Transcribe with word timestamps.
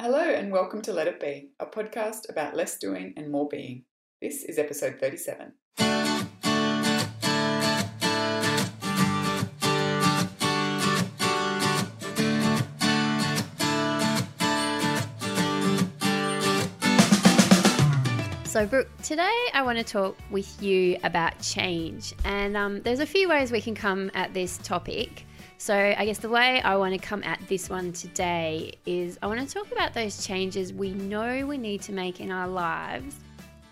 Hello, 0.00 0.20
and 0.20 0.52
welcome 0.52 0.80
to 0.82 0.92
Let 0.92 1.08
It 1.08 1.18
Be, 1.18 1.50
a 1.58 1.66
podcast 1.66 2.30
about 2.30 2.54
less 2.54 2.78
doing 2.78 3.14
and 3.16 3.32
more 3.32 3.48
being. 3.48 3.82
This 4.22 4.44
is 4.44 4.56
episode 4.56 5.00
37. 5.00 5.54
So, 18.44 18.66
Brooke, 18.66 18.88
today 19.02 19.46
I 19.52 19.62
want 19.62 19.78
to 19.78 19.84
talk 19.84 20.16
with 20.30 20.62
you 20.62 20.96
about 21.02 21.40
change. 21.40 22.14
And 22.24 22.56
um, 22.56 22.82
there's 22.82 23.00
a 23.00 23.06
few 23.06 23.28
ways 23.28 23.50
we 23.50 23.60
can 23.60 23.74
come 23.74 24.12
at 24.14 24.32
this 24.32 24.58
topic. 24.58 25.24
So, 25.60 25.74
I 25.74 26.04
guess 26.04 26.18
the 26.18 26.28
way 26.28 26.62
I 26.62 26.76
want 26.76 26.94
to 26.94 27.00
come 27.00 27.24
at 27.24 27.40
this 27.48 27.68
one 27.68 27.92
today 27.92 28.74
is 28.86 29.18
I 29.20 29.26
want 29.26 29.46
to 29.46 29.52
talk 29.52 29.72
about 29.72 29.92
those 29.92 30.24
changes 30.24 30.72
we 30.72 30.92
know 30.92 31.44
we 31.44 31.58
need 31.58 31.82
to 31.82 31.92
make 31.92 32.20
in 32.20 32.30
our 32.30 32.46
lives, 32.46 33.16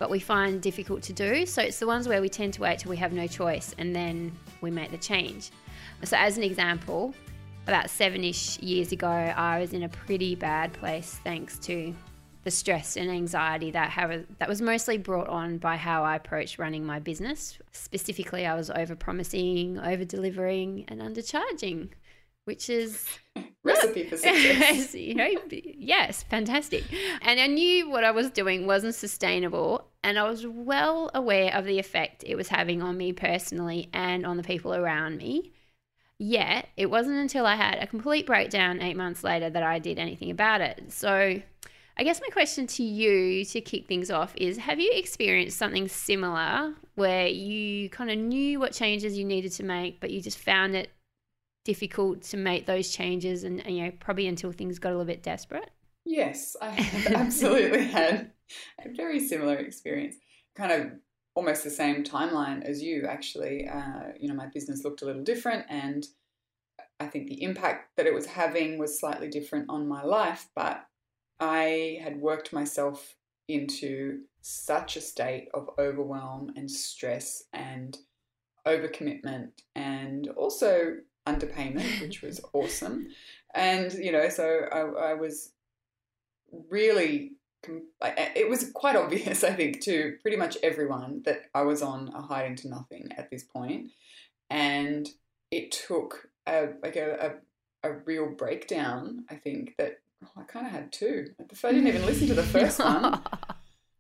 but 0.01 0.11
we 0.11 0.19
find 0.19 0.61
difficult 0.61 1.01
to 1.05 1.13
do. 1.13 1.47
So, 1.47 1.63
it's 1.63 1.79
the 1.79 1.87
ones 1.87 2.09
where 2.09 2.21
we 2.21 2.29
tend 2.29 2.55
to 2.55 2.63
wait 2.63 2.81
till 2.81 2.91
we 2.91 2.97
have 2.97 3.13
no 3.13 3.29
choice 3.29 3.73
and 3.79 3.95
then 3.95 4.33
we 4.61 4.71
make 4.73 4.91
the 4.91 4.99
change. 4.99 5.53
So, 6.03 6.17
as 6.17 6.37
an 6.37 6.43
example, 6.43 7.15
about 7.69 7.89
seven 7.89 8.25
ish 8.25 8.59
years 8.59 8.91
ago, 8.91 9.09
I 9.09 9.61
was 9.61 9.73
in 9.73 9.85
a 9.85 9.89
pretty 9.89 10.35
bad 10.35 10.73
place 10.73 11.21
thanks 11.23 11.57
to 11.61 11.95
the 12.47 12.51
stress 12.53 12.97
and 12.97 13.11
anxiety 13.11 13.73
that 13.73 13.91
have, 13.91 14.25
that 14.39 14.49
was 14.49 14.63
mostly 14.63 14.97
brought 14.97 15.27
on 15.27 15.59
by 15.59 15.77
how 15.77 16.05
I 16.05 16.15
approached 16.15 16.61
running 16.61 16.87
my 16.87 17.01
business. 17.01 17.59
Specifically, 17.73 18.47
I 18.47 18.55
was 18.55 18.71
over 18.71 18.95
promising, 18.95 19.81
over 19.81 20.05
delivering, 20.05 20.85
and 20.87 21.01
undercharging, 21.01 21.89
which 22.45 22.71
is 22.71 23.05
recipe 23.65 24.05
for 24.05 24.17
success. 24.17 24.95
you 24.95 25.17
know, 25.17 25.29
yes, 25.51 26.23
fantastic. 26.23 26.85
And 27.21 27.41
I 27.41 27.49
knew 27.49 27.91
what 27.91 28.05
I 28.05 28.13
was 28.13 28.31
doing 28.31 28.65
wasn't 28.65 28.95
sustainable, 28.95 29.89
and 30.05 30.17
I 30.17 30.31
was 30.31 30.47
well 30.47 31.11
aware 31.15 31.53
of 31.53 31.65
the 31.65 31.81
effect 31.81 32.23
it 32.25 32.37
was 32.37 32.47
having 32.47 32.81
on 32.81 32.97
me 32.97 33.13
personally 33.13 33.91
and 33.93 34.25
on 34.25 34.37
the 34.37 34.45
people 34.45 34.73
around 34.73 35.17
me. 35.17 35.53
Yet, 36.17 36.69
it 36.77 36.91
wasn't 36.91 37.17
until 37.17 37.45
I 37.45 37.57
had 37.57 37.83
a 37.83 37.89
complete 37.89 38.25
breakdown 38.25 38.81
eight 38.81 38.97
months 38.97 39.25
later 39.25 39.51
that 39.51 39.65
I 39.65 39.81
did 39.81 39.99
anything 39.99 40.31
about 40.31 40.61
it. 40.61 40.93
So, 40.93 41.43
I 41.99 42.05
guess 42.05 42.21
my 42.21 42.29
question 42.29 42.67
to 42.67 42.83
you 42.83 43.45
to 43.47 43.61
kick 43.63 43.87
things 43.87 44.11
off 44.11 44.35
is 44.37 44.59
Have 44.59 44.79
you 44.79 44.93
experienced 44.95 45.57
something 45.57 45.89
similar 45.89 46.75
where 46.95 47.27
you 47.27 47.89
kind 47.89 48.11
of 48.11 48.19
knew 48.19 48.61
what 48.61 48.73
changes 48.73 49.17
you 49.17 49.25
needed 49.25 49.53
to 49.53 49.63
make, 49.63 50.01
but 50.01 50.11
you 50.11 50.21
just 50.21 50.39
found 50.39 50.77
it 50.77 50.91
difficult 51.65 52.23
to 52.23 52.37
make 52.37 52.67
those 52.67 52.91
changes 52.91 53.45
and, 53.45 53.65
and 53.67 53.77
you 53.77 53.85
know, 53.85 53.93
probably 53.99 54.27
until 54.27 54.53
things 54.53 54.79
got 54.79 54.91
a 54.91 54.93
little 54.93 55.07
bit 55.07 55.23
desperate? 55.23 55.71
Yes, 56.05 56.55
I 56.61 57.07
absolutely 57.15 57.87
had 57.87 58.31
a 58.85 58.91
very 58.95 59.19
similar 59.19 59.57
experience. 59.57 60.17
Kind 60.55 60.73
of 60.73 60.93
almost 61.35 61.65
the 61.65 61.71
same 61.71 62.05
timeline 62.05 62.63
as 62.63 62.83
you, 62.83 63.07
actually. 63.09 63.69
Uh, 63.69 64.13
you 64.21 64.29
know, 64.29 64.35
my 64.35 64.47
business 64.47 64.85
looked 64.85 65.03
a 65.03 65.07
little 65.07 65.25
different 65.25 65.65
and 65.69 66.07
I 67.01 67.07
think 67.07 67.27
the 67.27 67.43
impact 67.43 67.97
that 67.97 68.07
it 68.07 68.15
was 68.15 68.27
having 68.27 68.79
was 68.79 68.99
slightly 68.99 69.29
different 69.29 69.67
on 69.69 69.89
my 69.89 70.03
life, 70.03 70.49
but 70.55 70.87
I 71.41 72.01
had 72.03 72.21
worked 72.21 72.53
myself 72.53 73.15
into 73.49 74.21
such 74.41 74.97
a 74.97 75.01
state 75.01 75.49
of 75.55 75.71
overwhelm 75.79 76.53
and 76.57 76.71
stress 76.71 77.45
and 77.53 77.97
overcommitment 78.67 79.51
and 79.75 80.29
also 80.37 80.97
underpayment, 81.27 82.01
which 82.01 82.23
was 82.23 82.41
awesome. 82.53 83.09
And, 83.55 83.93
you 83.95 84.13
know, 84.13 84.29
so 84.29 84.67
I, 84.73 85.11
I 85.11 85.15
was 85.15 85.53
really, 86.71 87.33
it 88.01 88.49
was 88.49 88.71
quite 88.73 88.97
obvious, 88.97 89.45
I 89.45 89.53
think, 89.53 89.81
to 89.83 90.17
pretty 90.23 90.37
much 90.37 90.57
everyone 90.63 91.23
that 91.25 91.43
I 91.55 91.63
was 91.63 91.83
on 91.83 92.11
a 92.15 92.23
hiding 92.23 92.57
to 92.57 92.69
nothing 92.69 93.11
at 93.17 93.31
this 93.31 93.45
point. 93.45 93.91
And 94.51 95.09
it 95.51 95.73
took 95.73 96.29
a, 96.47 96.69
like 96.83 96.97
a, 96.97 97.41
a, 97.83 97.91
a 97.91 97.99
real 98.05 98.31
breakdown, 98.31 99.25
I 99.31 99.37
think, 99.37 99.75
that 99.79 99.99
Oh, 100.25 100.41
I 100.41 100.45
kind 100.45 100.67
of 100.67 100.73
had 100.73 100.93
two. 100.93 101.27
I 101.41 101.73
didn't 101.73 101.89
even 101.89 102.07
listen 102.07 102.27
to 102.29 102.35
the 102.35 102.43
first 102.43 102.79
one. 102.79 103.23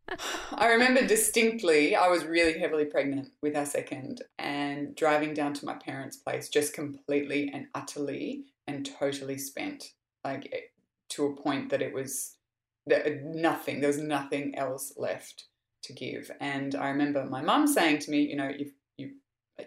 I 0.55 0.69
remember 0.69 1.07
distinctly, 1.07 1.97
I 1.97 2.09
was 2.09 2.25
really 2.25 2.59
heavily 2.59 2.85
pregnant 2.85 3.29
with 3.43 3.57
our 3.57 3.67
second 3.67 4.23
and 4.39 4.95
driving 4.95 5.35
down 5.35 5.53
to 5.55 5.67
my 5.67 5.75
parents' 5.75 6.17
place 6.17 6.49
just 6.49 6.75
completely 6.75 7.51
and 7.53 7.67
utterly 7.75 8.45
and 8.67 8.89
totally 8.99 9.39
spent. 9.39 9.93
Like 10.25 10.49
eh, 10.53 10.61
to 11.11 11.27
a 11.27 11.37
point 11.37 11.71
that 11.71 11.83
it 11.83 11.93
was 11.93 12.37
nothing, 12.87 13.81
there 13.81 13.89
was 13.89 13.99
nothing 13.99 14.57
else 14.57 14.93
left 14.97 15.45
to 15.85 15.93
give. 15.93 16.31
And 16.41 16.75
I 16.75 16.89
remember 16.89 17.25
my 17.25 17.43
mum 17.43 17.67
saying 17.67 18.01
to 18.01 18.11
me, 18.11 18.23
you 18.23 18.37
know, 18.37 18.51
you've, 18.57 18.73
you, 18.97 19.11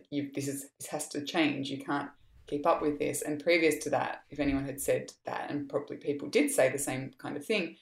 you, 0.09 0.29
this 0.33 0.47
is, 0.47 0.67
this 0.79 0.89
has 0.89 1.07
to 1.09 1.23
change. 1.23 1.69
You 1.69 1.83
can't, 1.83 2.09
keep 2.49 2.65
up 2.65 2.81
with 2.81 2.99
this. 2.99 3.21
And 3.21 3.43
previous 3.43 3.77
to 3.83 3.89
that, 3.91 4.23
if 4.29 4.39
anyone 4.39 4.65
had 4.65 4.81
said 4.81 5.11
that, 5.25 5.49
and 5.49 5.69
probably 5.69 5.97
people 5.97 6.27
did 6.29 6.51
say 6.51 6.69
the 6.69 6.77
same 6.77 7.11
kind 7.17 7.37
of 7.37 7.45
thing, 7.45 7.75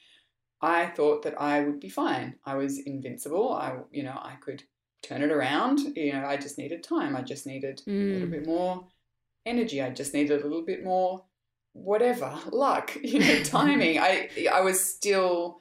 I 0.60 0.86
thought 0.86 1.22
that 1.22 1.40
I 1.40 1.62
would 1.62 1.80
be 1.80 1.88
fine. 1.88 2.36
I 2.44 2.56
was 2.56 2.78
invincible. 2.78 3.52
I, 3.52 3.76
you 3.90 4.02
know, 4.02 4.18
I 4.20 4.34
could 4.40 4.64
turn 5.02 5.22
it 5.22 5.30
around. 5.30 5.80
You 5.96 6.12
know, 6.12 6.26
I 6.26 6.36
just 6.36 6.58
needed 6.58 6.82
time. 6.82 7.16
I 7.16 7.22
just 7.22 7.46
needed 7.46 7.82
mm. 7.86 7.92
a 7.92 8.12
little 8.12 8.28
mm. 8.28 8.32
bit 8.32 8.46
more 8.46 8.86
energy. 9.46 9.80
I 9.80 9.90
just 9.90 10.14
needed 10.14 10.40
a 10.40 10.46
little 10.46 10.64
bit 10.64 10.84
more 10.84 11.24
whatever 11.72 12.36
luck, 12.52 12.96
you 13.02 13.20
know, 13.20 13.42
timing. 13.42 13.98
I 13.98 14.28
I 14.52 14.60
was 14.60 14.84
still 14.84 15.58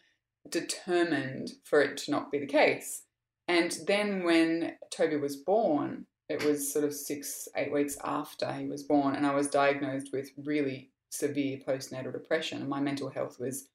determined 0.49 1.51
for 1.63 1.81
it 1.81 1.97
to 1.97 2.11
not 2.11 2.31
be 2.31 2.39
the 2.39 2.47
case. 2.47 3.03
And 3.47 3.77
then 3.87 4.23
when 4.23 4.73
Toby 4.91 5.15
was 5.15 5.37
born, 5.37 6.05
it 6.29 6.43
was 6.43 6.71
sort 6.71 6.85
of 6.85 6.93
six, 6.93 7.47
eight 7.55 7.71
weeks 7.71 7.97
after 8.03 8.51
he 8.51 8.67
was 8.67 8.83
born, 8.83 9.15
and 9.15 9.25
I 9.25 9.33
was 9.33 9.47
diagnosed 9.47 10.09
with 10.11 10.31
really 10.37 10.91
severe 11.09 11.59
postnatal 11.65 12.11
depression, 12.11 12.59
and 12.59 12.69
my 12.69 12.81
mental 12.81 13.09
health 13.09 13.39
was 13.39 13.69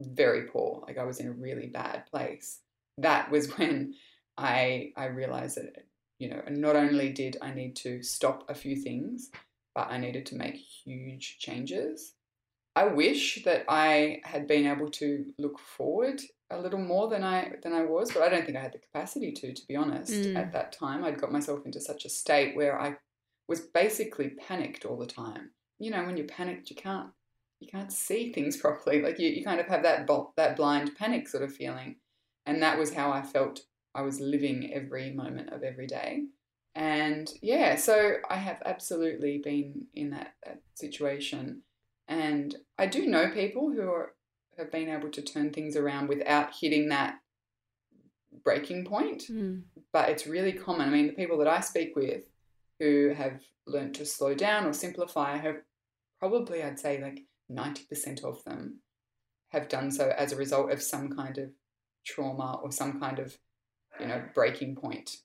very 0.00 0.42
poor. 0.44 0.82
Like 0.86 0.98
I 0.98 1.04
was 1.04 1.20
in 1.20 1.28
a 1.28 1.32
really 1.32 1.66
bad 1.66 2.06
place. 2.06 2.60
That 2.98 3.30
was 3.30 3.48
when 3.58 3.94
I 4.36 4.92
I 4.96 5.06
realized 5.06 5.56
that 5.56 5.86
you 6.18 6.30
know 6.30 6.42
not 6.50 6.76
only 6.76 7.12
did 7.12 7.36
I 7.40 7.52
need 7.52 7.76
to 7.76 8.02
stop 8.02 8.44
a 8.48 8.54
few 8.54 8.76
things, 8.76 9.30
but 9.74 9.88
I 9.90 9.98
needed 9.98 10.26
to 10.26 10.36
make 10.36 10.56
huge 10.56 11.38
changes. 11.38 12.13
I 12.76 12.86
wish 12.86 13.44
that 13.44 13.64
I 13.68 14.20
had 14.24 14.48
been 14.48 14.66
able 14.66 14.90
to 14.92 15.26
look 15.38 15.58
forward 15.58 16.20
a 16.50 16.58
little 16.58 16.80
more 16.80 17.08
than 17.08 17.22
I 17.22 17.52
than 17.62 17.72
I 17.72 17.82
was, 17.82 18.12
but 18.12 18.22
I 18.22 18.28
don't 18.28 18.44
think 18.44 18.56
I 18.56 18.62
had 18.62 18.72
the 18.72 18.78
capacity 18.78 19.32
to. 19.32 19.52
To 19.52 19.66
be 19.66 19.76
honest, 19.76 20.12
mm. 20.12 20.36
at 20.36 20.52
that 20.52 20.72
time, 20.72 21.04
I'd 21.04 21.20
got 21.20 21.32
myself 21.32 21.64
into 21.64 21.80
such 21.80 22.04
a 22.04 22.08
state 22.08 22.56
where 22.56 22.80
I 22.80 22.96
was 23.48 23.60
basically 23.60 24.30
panicked 24.30 24.84
all 24.84 24.98
the 24.98 25.06
time. 25.06 25.50
You 25.78 25.90
know, 25.90 26.04
when 26.04 26.16
you're 26.16 26.26
panicked, 26.26 26.70
you 26.70 26.76
can't 26.76 27.10
you 27.60 27.68
can't 27.68 27.92
see 27.92 28.32
things 28.32 28.56
properly. 28.60 29.02
Like 29.02 29.18
you, 29.18 29.28
you 29.28 29.44
kind 29.44 29.60
of 29.60 29.66
have 29.66 29.82
that 29.84 30.08
that 30.36 30.56
blind 30.56 30.96
panic 30.96 31.28
sort 31.28 31.44
of 31.44 31.54
feeling, 31.54 31.96
and 32.46 32.62
that 32.62 32.78
was 32.78 32.92
how 32.92 33.12
I 33.12 33.22
felt. 33.22 33.60
I 33.94 34.02
was 34.02 34.18
living 34.18 34.72
every 34.74 35.12
moment 35.12 35.50
of 35.52 35.62
every 35.62 35.86
day, 35.86 36.24
and 36.74 37.30
yeah, 37.40 37.76
so 37.76 38.14
I 38.28 38.36
have 38.36 38.60
absolutely 38.66 39.38
been 39.38 39.86
in 39.94 40.10
that, 40.10 40.34
that 40.44 40.60
situation. 40.74 41.62
And 42.08 42.54
I 42.78 42.86
do 42.86 43.06
know 43.06 43.30
people 43.30 43.72
who 43.72 43.82
are 43.82 44.14
have 44.58 44.70
been 44.70 44.88
able 44.88 45.10
to 45.10 45.22
turn 45.22 45.52
things 45.52 45.76
around 45.76 46.08
without 46.08 46.52
hitting 46.60 46.88
that 46.88 47.18
breaking 48.44 48.84
point. 48.84 49.24
Mm. 49.30 49.62
But 49.92 50.08
it's 50.08 50.26
really 50.26 50.52
common. 50.52 50.88
I 50.88 50.92
mean, 50.92 51.06
the 51.06 51.12
people 51.12 51.38
that 51.38 51.48
I 51.48 51.60
speak 51.60 51.96
with 51.96 52.24
who 52.80 53.14
have 53.16 53.40
learned 53.66 53.94
to 53.94 54.06
slow 54.06 54.34
down 54.34 54.66
or 54.66 54.72
simplify 54.72 55.36
have 55.36 55.56
probably, 56.18 56.62
I'd 56.62 56.78
say, 56.78 57.00
like 57.00 57.22
90% 57.50 58.24
of 58.24 58.42
them 58.44 58.80
have 59.50 59.68
done 59.68 59.90
so 59.90 60.12
as 60.16 60.32
a 60.32 60.36
result 60.36 60.72
of 60.72 60.82
some 60.82 61.14
kind 61.14 61.38
of 61.38 61.50
trauma 62.04 62.58
or 62.62 62.72
some 62.72 63.00
kind 63.00 63.18
of, 63.18 63.36
you 64.00 64.06
know, 64.06 64.22
breaking 64.34 64.74
point 64.74 65.18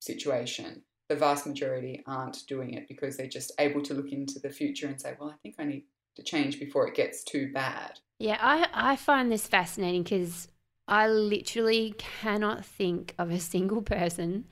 situation. 0.00 0.82
The 1.08 1.16
vast 1.16 1.46
majority 1.46 2.02
aren't 2.06 2.46
doing 2.46 2.74
it 2.74 2.88
because 2.88 3.16
they're 3.16 3.26
just 3.26 3.52
able 3.58 3.82
to 3.82 3.94
look 3.94 4.12
into 4.12 4.38
the 4.38 4.50
future 4.50 4.86
and 4.86 5.00
say, 5.00 5.14
well, 5.18 5.30
I 5.30 5.34
think 5.42 5.56
I 5.58 5.64
need 5.64 5.84
to 6.16 6.22
change 6.22 6.58
before 6.58 6.86
it 6.86 6.94
gets 6.94 7.24
too 7.24 7.50
bad. 7.52 7.98
Yeah, 8.18 8.38
I, 8.40 8.68
I 8.72 8.96
find 8.96 9.30
this 9.30 9.46
fascinating 9.46 10.02
because 10.02 10.48
I 10.86 11.08
literally 11.08 11.94
cannot 11.98 12.64
think 12.64 13.14
of 13.18 13.30
a 13.30 13.40
single 13.52 13.82
person 13.82 14.44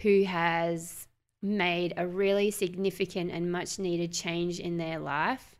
who 0.00 0.24
has 0.24 1.08
made 1.42 1.94
a 1.96 2.06
really 2.06 2.50
significant 2.50 3.30
and 3.30 3.52
much 3.52 3.78
needed 3.78 4.12
change 4.12 4.58
in 4.58 4.76
their 4.76 4.98
life 4.98 5.56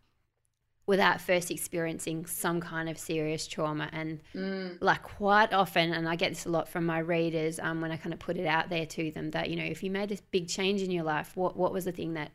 without 0.86 1.20
first 1.20 1.50
experiencing 1.50 2.24
some 2.24 2.60
kind 2.60 2.88
of 2.88 2.98
serious 2.98 3.46
trauma. 3.46 3.90
And 3.92 4.20
mm. 4.34 4.78
like 4.80 5.02
quite 5.02 5.52
often, 5.52 5.92
and 5.92 6.08
I 6.08 6.16
get 6.16 6.30
this 6.30 6.46
a 6.46 6.50
lot 6.50 6.66
from 6.66 6.86
my 6.86 6.98
readers 6.98 7.58
um, 7.58 7.82
when 7.82 7.92
I 7.92 7.98
kind 7.98 8.14
of 8.14 8.18
put 8.18 8.38
it 8.38 8.46
out 8.46 8.70
there 8.70 8.86
to 8.86 9.10
them 9.10 9.30
that, 9.32 9.50
you 9.50 9.56
know, 9.56 9.64
if 9.64 9.82
you 9.82 9.90
made 9.90 10.08
this 10.08 10.22
big 10.22 10.48
change 10.48 10.80
in 10.80 10.90
your 10.90 11.04
life, 11.04 11.36
what, 11.36 11.58
what 11.58 11.74
was 11.74 11.84
the 11.84 11.92
thing 11.92 12.14
that 12.14 12.30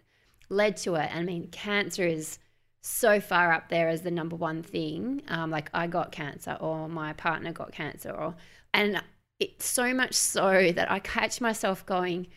led 0.49 0.77
to 0.77 0.93
it? 0.95 1.09
I 1.13 1.23
mean, 1.23 1.47
cancer 1.47 2.05
is 2.05 2.37
so 2.85 3.21
far 3.21 3.53
up 3.53 3.69
there 3.69 3.87
as 3.87 4.01
the 4.01 4.11
number 4.11 4.35
one 4.35 4.61
thing. 4.61 5.21
Um, 5.29 5.49
like 5.49 5.69
I 5.73 5.87
got 5.87 6.11
cancer 6.11 6.57
or 6.59 6.89
my 6.89 7.13
partner 7.13 7.51
got 7.53 7.71
cancer 7.71 8.11
or 8.11 8.35
and 8.73 9.01
it's 9.39 9.65
so 9.65 9.93
much 9.93 10.13
so 10.13 10.71
that 10.73 10.91
I 10.91 10.99
catch 10.99 11.41
myself 11.41 11.85
going, 11.85 12.27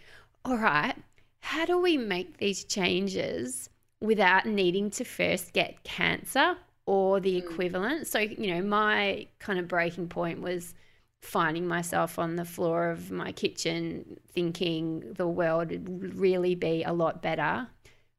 all 0.44 0.56
right, 0.56 0.94
how 1.40 1.64
do 1.64 1.78
we 1.78 1.96
make 1.96 2.38
these 2.38 2.64
changes 2.64 3.68
without 4.00 4.46
needing 4.46 4.90
to 4.90 5.04
first 5.04 5.52
get 5.52 5.82
cancer 5.82 6.56
or 6.86 7.20
the 7.20 7.34
mm. 7.34 7.38
equivalent? 7.38 8.06
So, 8.06 8.20
you 8.20 8.54
know, 8.54 8.62
my 8.62 9.26
kind 9.38 9.58
of 9.58 9.66
breaking 9.68 10.08
point 10.08 10.40
was 10.40 10.74
finding 11.22 11.66
myself 11.66 12.18
on 12.18 12.36
the 12.36 12.44
floor 12.44 12.90
of 12.90 13.10
my 13.10 13.32
kitchen 13.32 14.18
thinking 14.28 15.12
the 15.14 15.26
world 15.26 15.70
would 15.70 16.14
really 16.18 16.54
be 16.54 16.84
a 16.84 16.92
lot 16.92 17.20
better 17.20 17.66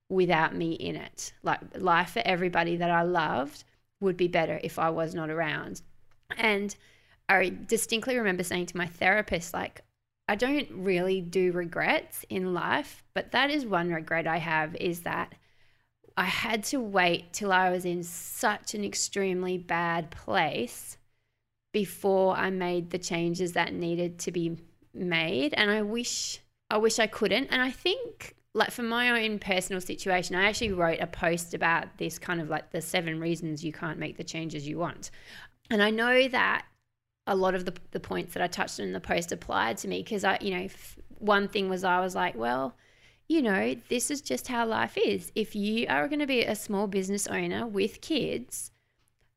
without 0.10 0.56
me 0.56 0.74
in 0.74 0.96
it. 0.96 1.34
Like 1.44 1.60
life 1.78 2.12
for 2.12 2.22
everybody 2.26 2.78
that 2.78 2.92
I 2.92 3.04
loved 3.04 3.64
would 4.00 4.18
be 4.18 4.28
better 4.28 4.60
if 4.64 4.80
I 4.80 4.90
was 4.90 5.14
not 5.14 5.30
around. 5.30 5.82
And 6.38 6.76
I 7.30 7.54
distinctly 7.68 8.18
remember 8.18 8.44
saying 8.44 8.68
to 8.68 8.78
my 8.78 8.88
therapist, 8.88 9.54
like, 9.54 9.82
I 10.30 10.36
don't 10.36 10.70
really 10.72 11.22
do 11.22 11.52
regrets 11.52 12.26
in 12.30 12.54
life, 12.54 13.04
but 13.14 13.32
that 13.32 13.50
is 13.50 13.66
one 13.66 13.92
regret 13.92 14.28
I 14.28 14.38
have 14.38 14.76
is 14.76 15.02
that 15.02 15.34
I 16.18 16.26
had 16.26 16.64
to 16.66 16.80
wait 16.80 17.32
till 17.32 17.52
I 17.52 17.70
was 17.70 17.86
in 17.86 18.04
such 18.04 18.74
an 18.74 18.84
extremely 18.84 19.58
bad 19.58 20.10
place 20.10 20.98
before 21.72 22.36
I 22.36 22.50
made 22.50 22.90
the 22.90 22.98
changes 22.98 23.54
that 23.54 23.74
needed 23.74 24.20
to 24.20 24.32
be 24.32 24.58
made. 24.94 25.54
And 25.54 25.70
I 25.70 25.84
wish 25.84 26.40
I 26.70 26.78
wish 26.78 27.00
I 27.00 27.08
couldn't. 27.08 27.48
And 27.48 27.62
I 27.62 27.72
think 27.72 28.36
like 28.54 28.72
for 28.72 28.84
my 28.84 29.24
own 29.24 29.40
personal 29.40 29.82
situation, 29.82 30.36
I 30.36 30.46
actually 30.46 30.72
wrote 30.72 31.00
a 31.00 31.08
post 31.08 31.54
about 31.54 31.98
this 31.98 32.18
kind 32.18 32.42
of 32.42 32.50
like 32.50 32.72
the 32.72 32.82
seven 32.82 33.20
reasons 33.20 33.64
you 33.64 33.72
can't 33.72 34.00
make 34.00 34.18
the 34.18 34.24
changes 34.24 34.68
you 34.68 34.80
want. 34.80 35.12
And 35.70 35.84
I 35.84 35.90
know 35.90 36.28
that 36.28 36.66
a 37.28 37.36
lot 37.36 37.56
of 37.56 37.66
the, 37.66 37.74
the 37.92 38.00
points 38.00 38.34
that 38.34 38.42
I 38.42 38.48
touched 38.48 38.80
on 38.80 38.88
in 38.88 38.94
the 38.94 39.00
post 39.00 39.32
applied 39.32 39.78
to 39.78 39.88
me 39.88 40.02
because 40.02 40.24
I, 40.24 40.38
you 40.42 40.58
know, 40.58 40.68
one 41.20 41.48
thing 41.48 41.70
was 41.70 41.84
I 41.84 42.00
was 42.00 42.16
like, 42.16 42.36
well, 42.36 42.76
you 43.28 43.42
know, 43.42 43.76
this 43.90 44.10
is 44.10 44.22
just 44.22 44.48
how 44.48 44.66
life 44.66 44.98
is. 44.98 45.32
If 45.36 45.56
you 45.56 45.86
are 45.90 46.08
going 46.08 46.20
to 46.20 46.28
be 46.28 46.44
a 46.44 46.56
small 46.56 46.88
business 46.88 47.28
owner 47.28 47.68
with 47.68 48.00
kids, 48.00 48.72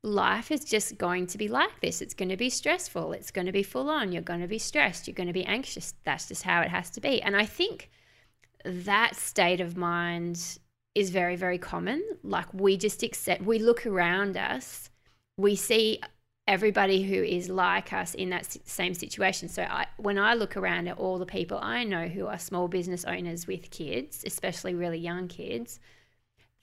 life 0.02 0.52
is 0.52 0.64
just 0.64 0.96
going 0.96 1.26
to 1.26 1.38
be 1.38 1.48
like 1.48 1.80
this. 1.80 2.00
It's 2.00 2.14
going 2.14 2.28
to 2.28 2.36
be 2.36 2.48
stressful. 2.48 3.12
It's 3.12 3.32
going 3.32 3.46
to 3.46 3.52
be 3.52 3.64
full 3.64 3.90
on. 3.90 4.12
You're 4.12 4.22
going 4.22 4.40
to 4.40 4.46
be 4.46 4.58
stressed. 4.58 5.08
You're 5.08 5.14
going 5.14 5.26
to 5.26 5.32
be 5.32 5.44
anxious. 5.44 5.94
That's 6.04 6.28
just 6.28 6.44
how 6.44 6.60
it 6.60 6.68
has 6.68 6.90
to 6.90 7.00
be. 7.00 7.20
And 7.20 7.36
I 7.36 7.44
think 7.44 7.90
that 8.64 9.16
state 9.16 9.60
of 9.60 9.76
mind 9.76 10.58
is 10.94 11.10
very, 11.10 11.36
very 11.36 11.58
common. 11.58 12.02
Like 12.22 12.52
we 12.52 12.76
just 12.76 13.02
accept, 13.02 13.42
we 13.42 13.58
look 13.58 13.86
around 13.86 14.36
us, 14.36 14.90
we 15.36 15.56
see 15.56 16.00
everybody 16.46 17.02
who 17.02 17.22
is 17.22 17.48
like 17.48 17.92
us 17.92 18.14
in 18.14 18.30
that 18.30 18.56
same 18.66 18.92
situation. 18.92 19.48
So 19.48 19.62
I, 19.62 19.86
when 19.98 20.18
I 20.18 20.34
look 20.34 20.56
around 20.56 20.88
at 20.88 20.98
all 20.98 21.18
the 21.18 21.26
people 21.26 21.58
I 21.62 21.84
know 21.84 22.08
who 22.08 22.26
are 22.26 22.38
small 22.38 22.66
business 22.66 23.04
owners 23.04 23.46
with 23.46 23.70
kids, 23.70 24.24
especially 24.26 24.74
really 24.74 24.98
young 24.98 25.28
kids, 25.28 25.78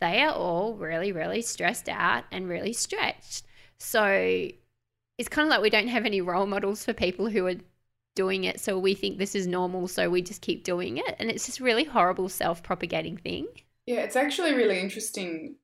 they 0.02 0.22
are 0.22 0.34
all 0.34 0.76
really, 0.76 1.12
really 1.12 1.42
stressed 1.42 1.90
out 1.90 2.26
and 2.32 2.50
really 2.50 2.74
stretched. 2.74 3.44
So 3.80 4.50
it's 5.18 5.30
kind 5.30 5.48
of 5.48 5.50
like 5.50 5.62
we 5.62 5.70
don't 5.70 5.88
have 5.88 6.06
any 6.06 6.22
role 6.22 6.46
models 6.46 6.84
for 6.84 6.94
people 6.94 7.30
who 7.30 7.48
are 7.48 7.56
doing 8.18 8.44
it. 8.44 8.60
So 8.60 8.78
we 8.78 8.96
think 8.96 9.18
this 9.18 9.36
is 9.36 9.48
normal. 9.48 9.88
So 9.88 10.10
we 10.10 10.22
just 10.22 10.42
keep 10.42 10.64
doing 10.64 10.98
it. 10.98 11.16
And 11.20 11.30
it's 11.30 11.46
just 11.46 11.62
really 11.62 11.86
horrible 11.86 12.28
self 12.28 12.62
propagating 12.64 13.16
thing. 13.16 13.48
Yeah, 13.86 14.02
it's 14.02 14.18
actually 14.18 14.54
really 14.54 14.80
interesting 14.80 15.56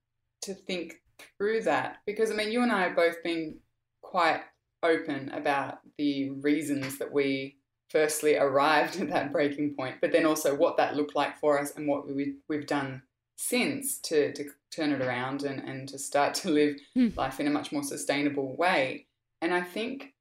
to 0.44 0.54
think 0.54 1.02
through 1.38 1.64
that 1.64 1.98
because 2.06 2.32
I 2.32 2.36
mean, 2.36 2.52
you 2.52 2.62
and 2.62 2.72
I 2.72 2.84
have 2.84 2.96
both 2.96 3.22
been 3.24 3.58
quite 4.02 4.42
open 4.84 5.30
about 5.34 5.80
the 5.98 6.30
reasons 6.30 7.00
that 7.00 7.12
we 7.12 7.58
firstly 7.90 8.38
arrived 8.38 8.96
at 9.02 9.10
that 9.10 9.34
breaking 9.34 9.76
point, 9.76 9.96
but 10.00 10.12
then 10.12 10.26
also 10.26 10.56
what 10.56 10.78
that 10.78 10.96
looked 10.96 11.16
like 11.16 11.38
for 11.40 11.60
us 11.60 11.74
and 11.76 11.88
what 11.88 12.08
we, 12.08 12.36
we've 12.48 12.68
done 12.68 13.02
since 13.36 13.98
to, 13.98 14.32
to 14.34 14.46
turn 14.72 14.92
it 14.92 15.02
around 15.02 15.44
and, 15.44 15.60
and 15.68 15.90
to 15.90 15.98
start 15.98 16.34
to 16.36 16.50
live 16.50 16.76
mm. 16.96 17.16
life 17.18 17.40
in 17.40 17.48
a 17.48 17.52
much 17.52 17.72
more 17.72 17.84
sustainable 17.84 18.56
way. 18.56 19.08
And 19.42 19.54
I 19.54 19.62
think 19.62 20.14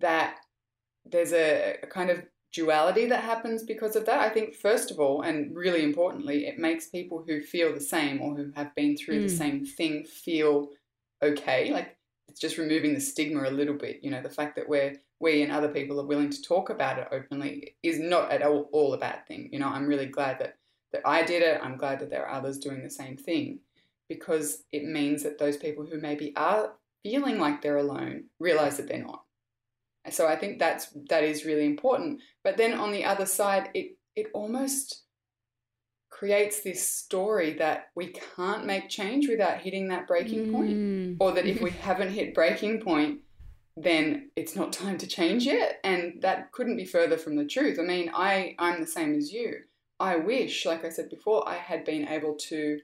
that 0.00 0.36
there's 1.04 1.32
a, 1.32 1.76
a 1.82 1.86
kind 1.86 2.10
of 2.10 2.22
duality 2.52 3.06
that 3.06 3.22
happens 3.22 3.62
because 3.62 3.96
of 3.96 4.06
that. 4.06 4.20
I 4.20 4.28
think, 4.28 4.54
first 4.54 4.90
of 4.90 4.98
all, 4.98 5.22
and 5.22 5.54
really 5.54 5.82
importantly, 5.82 6.46
it 6.46 6.58
makes 6.58 6.88
people 6.88 7.24
who 7.26 7.42
feel 7.42 7.72
the 7.72 7.80
same 7.80 8.20
or 8.20 8.34
who 8.34 8.50
have 8.56 8.74
been 8.74 8.96
through 8.96 9.20
mm. 9.20 9.22
the 9.22 9.36
same 9.36 9.64
thing 9.64 10.04
feel 10.04 10.68
okay. 11.22 11.72
Like 11.72 11.96
it's 12.28 12.40
just 12.40 12.58
removing 12.58 12.94
the 12.94 13.00
stigma 13.00 13.48
a 13.48 13.50
little 13.50 13.74
bit. 13.74 14.00
You 14.02 14.10
know, 14.10 14.22
the 14.22 14.30
fact 14.30 14.56
that 14.56 14.68
we're 14.68 14.96
we 15.20 15.42
and 15.42 15.52
other 15.52 15.68
people 15.68 16.00
are 16.00 16.06
willing 16.06 16.30
to 16.30 16.42
talk 16.42 16.70
about 16.70 16.98
it 16.98 17.08
openly 17.12 17.76
is 17.82 17.98
not 17.98 18.32
at 18.32 18.42
all, 18.42 18.70
all 18.72 18.94
a 18.94 18.98
bad 18.98 19.26
thing. 19.26 19.50
You 19.52 19.58
know, 19.58 19.68
I'm 19.68 19.86
really 19.86 20.06
glad 20.06 20.38
that 20.38 20.56
that 20.92 21.02
I 21.04 21.22
did 21.22 21.42
it. 21.42 21.60
I'm 21.62 21.76
glad 21.76 22.00
that 22.00 22.10
there 22.10 22.26
are 22.26 22.38
others 22.38 22.58
doing 22.58 22.82
the 22.82 22.90
same 22.90 23.16
thing 23.16 23.60
because 24.08 24.64
it 24.72 24.84
means 24.84 25.22
that 25.22 25.38
those 25.38 25.56
people 25.56 25.86
who 25.86 26.00
maybe 26.00 26.32
are 26.36 26.72
feeling 27.04 27.38
like 27.38 27.62
they're 27.62 27.76
alone 27.76 28.24
realize 28.40 28.76
that 28.76 28.88
they're 28.88 29.04
not. 29.04 29.22
So 30.08 30.26
I 30.26 30.36
think 30.36 30.58
that's 30.58 30.88
that 31.08 31.24
is 31.24 31.44
really 31.44 31.66
important. 31.66 32.20
But 32.42 32.56
then 32.56 32.72
on 32.72 32.90
the 32.90 33.04
other 33.04 33.26
side, 33.26 33.70
it 33.74 33.96
it 34.16 34.28
almost 34.32 35.02
creates 36.08 36.60
this 36.60 36.86
story 36.86 37.54
that 37.54 37.88
we 37.94 38.14
can't 38.36 38.66
make 38.66 38.88
change 38.88 39.28
without 39.28 39.60
hitting 39.60 39.88
that 39.88 40.06
breaking 40.06 40.48
mm. 40.48 40.52
point. 40.52 41.16
Or 41.20 41.32
that 41.32 41.46
if 41.46 41.60
we 41.60 41.70
haven't 41.82 42.12
hit 42.12 42.34
breaking 42.34 42.80
point, 42.80 43.20
then 43.76 44.30
it's 44.36 44.56
not 44.56 44.72
time 44.72 44.98
to 44.98 45.06
change 45.06 45.46
yet. 45.46 45.80
And 45.84 46.20
that 46.22 46.52
couldn't 46.52 46.76
be 46.76 46.84
further 46.84 47.16
from 47.16 47.36
the 47.36 47.46
truth. 47.46 47.78
I 47.78 47.84
mean, 47.84 48.10
I, 48.14 48.54
I'm 48.58 48.80
the 48.80 48.86
same 48.86 49.14
as 49.14 49.32
you. 49.32 49.60
I 49.98 50.16
wish, 50.16 50.66
like 50.66 50.84
I 50.84 50.88
said 50.88 51.08
before, 51.10 51.48
I 51.48 51.56
had 51.56 51.84
been 51.84 52.08
able 52.08 52.34
to 52.48 52.80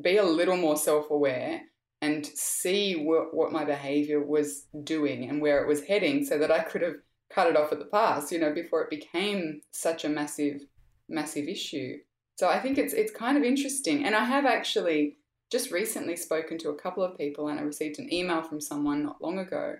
be 0.00 0.16
a 0.18 0.24
little 0.24 0.56
more 0.56 0.76
self 0.76 1.10
aware 1.10 1.62
and 2.02 2.26
see 2.26 2.94
what, 2.94 3.34
what 3.34 3.52
my 3.52 3.64
behavior 3.64 4.24
was 4.24 4.66
doing 4.84 5.28
and 5.28 5.40
where 5.40 5.62
it 5.62 5.68
was 5.68 5.84
heading 5.84 6.24
so 6.24 6.38
that 6.38 6.50
I 6.50 6.60
could 6.60 6.82
have 6.82 6.96
cut 7.30 7.48
it 7.48 7.56
off 7.56 7.72
at 7.72 7.78
the 7.78 7.86
pass, 7.86 8.30
you 8.30 8.38
know, 8.38 8.52
before 8.52 8.82
it 8.82 8.90
became 8.90 9.62
such 9.72 10.04
a 10.04 10.08
massive, 10.08 10.62
massive 11.08 11.48
issue. 11.48 11.98
So 12.36 12.48
I 12.48 12.60
think 12.60 12.76
it's 12.76 12.92
it's 12.92 13.12
kind 13.12 13.38
of 13.38 13.44
interesting. 13.44 14.04
And 14.04 14.14
I 14.14 14.24
have 14.24 14.44
actually 14.44 15.16
just 15.50 15.70
recently 15.70 16.16
spoken 16.16 16.58
to 16.58 16.70
a 16.70 16.78
couple 16.78 17.02
of 17.02 17.16
people 17.16 17.48
and 17.48 17.58
I 17.58 17.62
received 17.62 17.98
an 17.98 18.12
email 18.12 18.42
from 18.42 18.60
someone 18.60 19.04
not 19.04 19.22
long 19.22 19.38
ago 19.38 19.76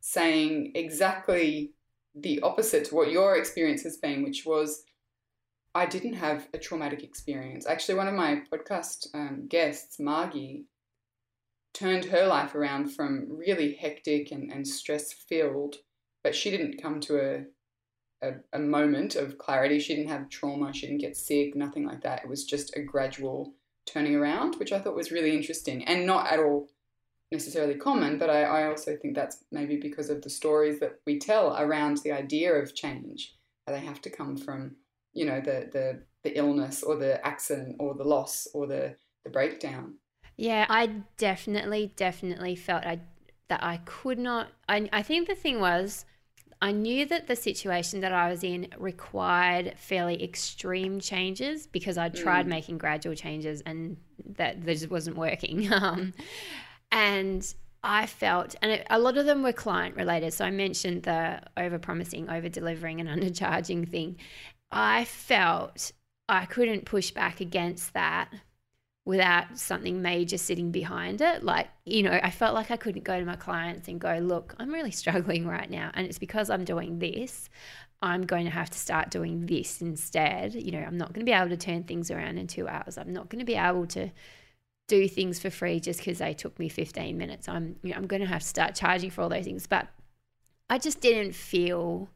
saying 0.00 0.72
exactly 0.74 1.72
the 2.14 2.40
opposite 2.42 2.86
to 2.86 2.94
what 2.94 3.10
your 3.10 3.36
experience 3.36 3.82
has 3.82 3.96
been, 3.96 4.22
which 4.22 4.44
was 4.44 4.84
I 5.74 5.86
didn't 5.86 6.14
have 6.14 6.48
a 6.52 6.58
traumatic 6.58 7.02
experience. 7.02 7.66
Actually, 7.66 7.94
one 7.94 8.08
of 8.08 8.14
my 8.14 8.42
podcast 8.52 9.06
um, 9.14 9.46
guests, 9.48 9.98
Margie, 9.98 10.66
turned 11.74 12.06
her 12.06 12.26
life 12.26 12.54
around 12.54 12.90
from 12.90 13.26
really 13.30 13.74
hectic 13.74 14.30
and, 14.30 14.50
and 14.52 14.66
stress 14.66 15.12
filled, 15.12 15.76
but 16.22 16.34
she 16.34 16.50
didn't 16.50 16.82
come 16.82 17.00
to 17.00 17.18
a 17.18 17.44
a, 18.22 18.34
a 18.52 18.58
moment 18.58 19.16
of 19.16 19.36
clarity. 19.36 19.78
She 19.80 19.96
didn't 19.96 20.10
have 20.10 20.28
trauma, 20.28 20.72
she 20.72 20.86
didn't 20.86 21.00
get 21.00 21.16
sick, 21.16 21.56
nothing 21.56 21.84
like 21.84 22.02
that. 22.02 22.22
It 22.22 22.28
was 22.28 22.44
just 22.44 22.76
a 22.76 22.82
gradual 22.82 23.54
turning 23.84 24.14
around, 24.14 24.56
which 24.56 24.72
I 24.72 24.78
thought 24.78 24.94
was 24.94 25.10
really 25.10 25.36
interesting 25.36 25.84
and 25.84 26.06
not 26.06 26.32
at 26.32 26.38
all 26.38 26.68
necessarily 27.32 27.74
common, 27.74 28.18
but 28.18 28.30
I, 28.30 28.42
I 28.42 28.68
also 28.68 28.96
think 28.96 29.14
that's 29.14 29.42
maybe 29.50 29.76
because 29.76 30.10
of 30.10 30.22
the 30.22 30.30
stories 30.30 30.78
that 30.80 31.00
we 31.06 31.18
tell 31.18 31.56
around 31.56 31.98
the 31.98 32.12
idea 32.12 32.52
of 32.52 32.74
change. 32.74 33.34
They 33.66 33.80
have 33.80 34.00
to 34.02 34.10
come 34.10 34.36
from, 34.36 34.76
you 35.14 35.24
know, 35.24 35.40
the 35.40 35.68
the, 35.72 36.02
the 36.22 36.36
illness 36.36 36.82
or 36.82 36.96
the 36.96 37.24
accident 37.26 37.76
or 37.80 37.94
the 37.94 38.04
loss 38.04 38.46
or 38.54 38.66
the, 38.66 38.96
the 39.24 39.30
breakdown. 39.30 39.94
Yeah, 40.42 40.66
I 40.68 40.86
definitely, 41.18 41.92
definitely 41.94 42.56
felt 42.56 42.84
I, 42.84 42.98
that 43.46 43.62
I 43.62 43.76
could 43.84 44.18
not. 44.18 44.48
I, 44.68 44.88
I 44.92 45.00
think 45.02 45.28
the 45.28 45.36
thing 45.36 45.60
was, 45.60 46.04
I 46.60 46.72
knew 46.72 47.06
that 47.06 47.28
the 47.28 47.36
situation 47.36 48.00
that 48.00 48.12
I 48.12 48.28
was 48.28 48.42
in 48.42 48.66
required 48.76 49.74
fairly 49.76 50.20
extreme 50.20 50.98
changes 50.98 51.68
because 51.68 51.96
I'd 51.96 52.16
tried 52.16 52.46
mm. 52.46 52.48
making 52.48 52.78
gradual 52.78 53.14
changes 53.14 53.60
and 53.60 53.98
that, 54.36 54.66
that 54.66 54.72
just 54.72 54.90
wasn't 54.90 55.16
working. 55.16 55.68
Um, 55.72 56.12
and 56.90 57.54
I 57.84 58.06
felt, 58.06 58.56
and 58.62 58.72
it, 58.72 58.86
a 58.90 58.98
lot 58.98 59.18
of 59.18 59.26
them 59.26 59.44
were 59.44 59.52
client 59.52 59.94
related. 59.94 60.32
So 60.32 60.44
I 60.44 60.50
mentioned 60.50 61.04
the 61.04 61.40
over 61.56 61.78
promising, 61.78 62.28
over 62.28 62.48
delivering, 62.48 63.00
and 63.00 63.08
undercharging 63.22 63.88
thing. 63.88 64.16
I 64.72 65.04
felt 65.04 65.92
I 66.28 66.46
couldn't 66.46 66.84
push 66.84 67.12
back 67.12 67.40
against 67.40 67.94
that 67.94 68.28
without 69.04 69.58
something 69.58 70.00
major 70.00 70.38
sitting 70.38 70.70
behind 70.70 71.20
it. 71.20 71.42
Like, 71.42 71.68
you 71.84 72.02
know, 72.02 72.18
I 72.22 72.30
felt 72.30 72.54
like 72.54 72.70
I 72.70 72.76
couldn't 72.76 73.02
go 73.04 73.18
to 73.18 73.26
my 73.26 73.36
clients 73.36 73.88
and 73.88 74.00
go, 74.00 74.18
look, 74.18 74.54
I'm 74.58 74.72
really 74.72 74.90
struggling 75.02 75.46
right 75.46 75.68
now. 75.68 75.90
And 75.94 76.06
it's 76.06 76.18
because 76.18 76.50
I'm 76.50 76.64
doing 76.64 76.98
this. 76.98 77.48
I'm 78.00 78.22
going 78.22 78.44
to 78.44 78.50
have 78.50 78.70
to 78.70 78.78
start 78.78 79.10
doing 79.10 79.46
this 79.46 79.80
instead. 79.80 80.54
You 80.54 80.72
know, 80.72 80.80
I'm 80.80 80.96
not 80.96 81.12
going 81.12 81.24
to 81.24 81.30
be 81.30 81.36
able 81.36 81.50
to 81.50 81.56
turn 81.56 81.84
things 81.84 82.10
around 82.10 82.38
in 82.38 82.46
two 82.46 82.68
hours. 82.68 82.98
I'm 82.98 83.12
not 83.12 83.28
going 83.28 83.38
to 83.38 83.44
be 83.44 83.54
able 83.54 83.86
to 83.88 84.10
do 84.88 85.08
things 85.08 85.38
for 85.38 85.50
free 85.50 85.78
just 85.78 86.00
because 86.00 86.18
they 86.18 86.34
took 86.34 86.58
me 86.58 86.68
15 86.68 87.16
minutes. 87.16 87.48
I'm 87.48 87.76
you 87.82 87.90
know, 87.90 87.96
I'm 87.96 88.06
going 88.06 88.22
to 88.22 88.28
have 88.28 88.42
to 88.42 88.48
start 88.48 88.74
charging 88.74 89.10
for 89.10 89.22
all 89.22 89.28
those 89.28 89.44
things. 89.44 89.66
But 89.66 89.88
I 90.68 90.78
just 90.78 91.00
didn't 91.00 91.34
feel 91.34 92.08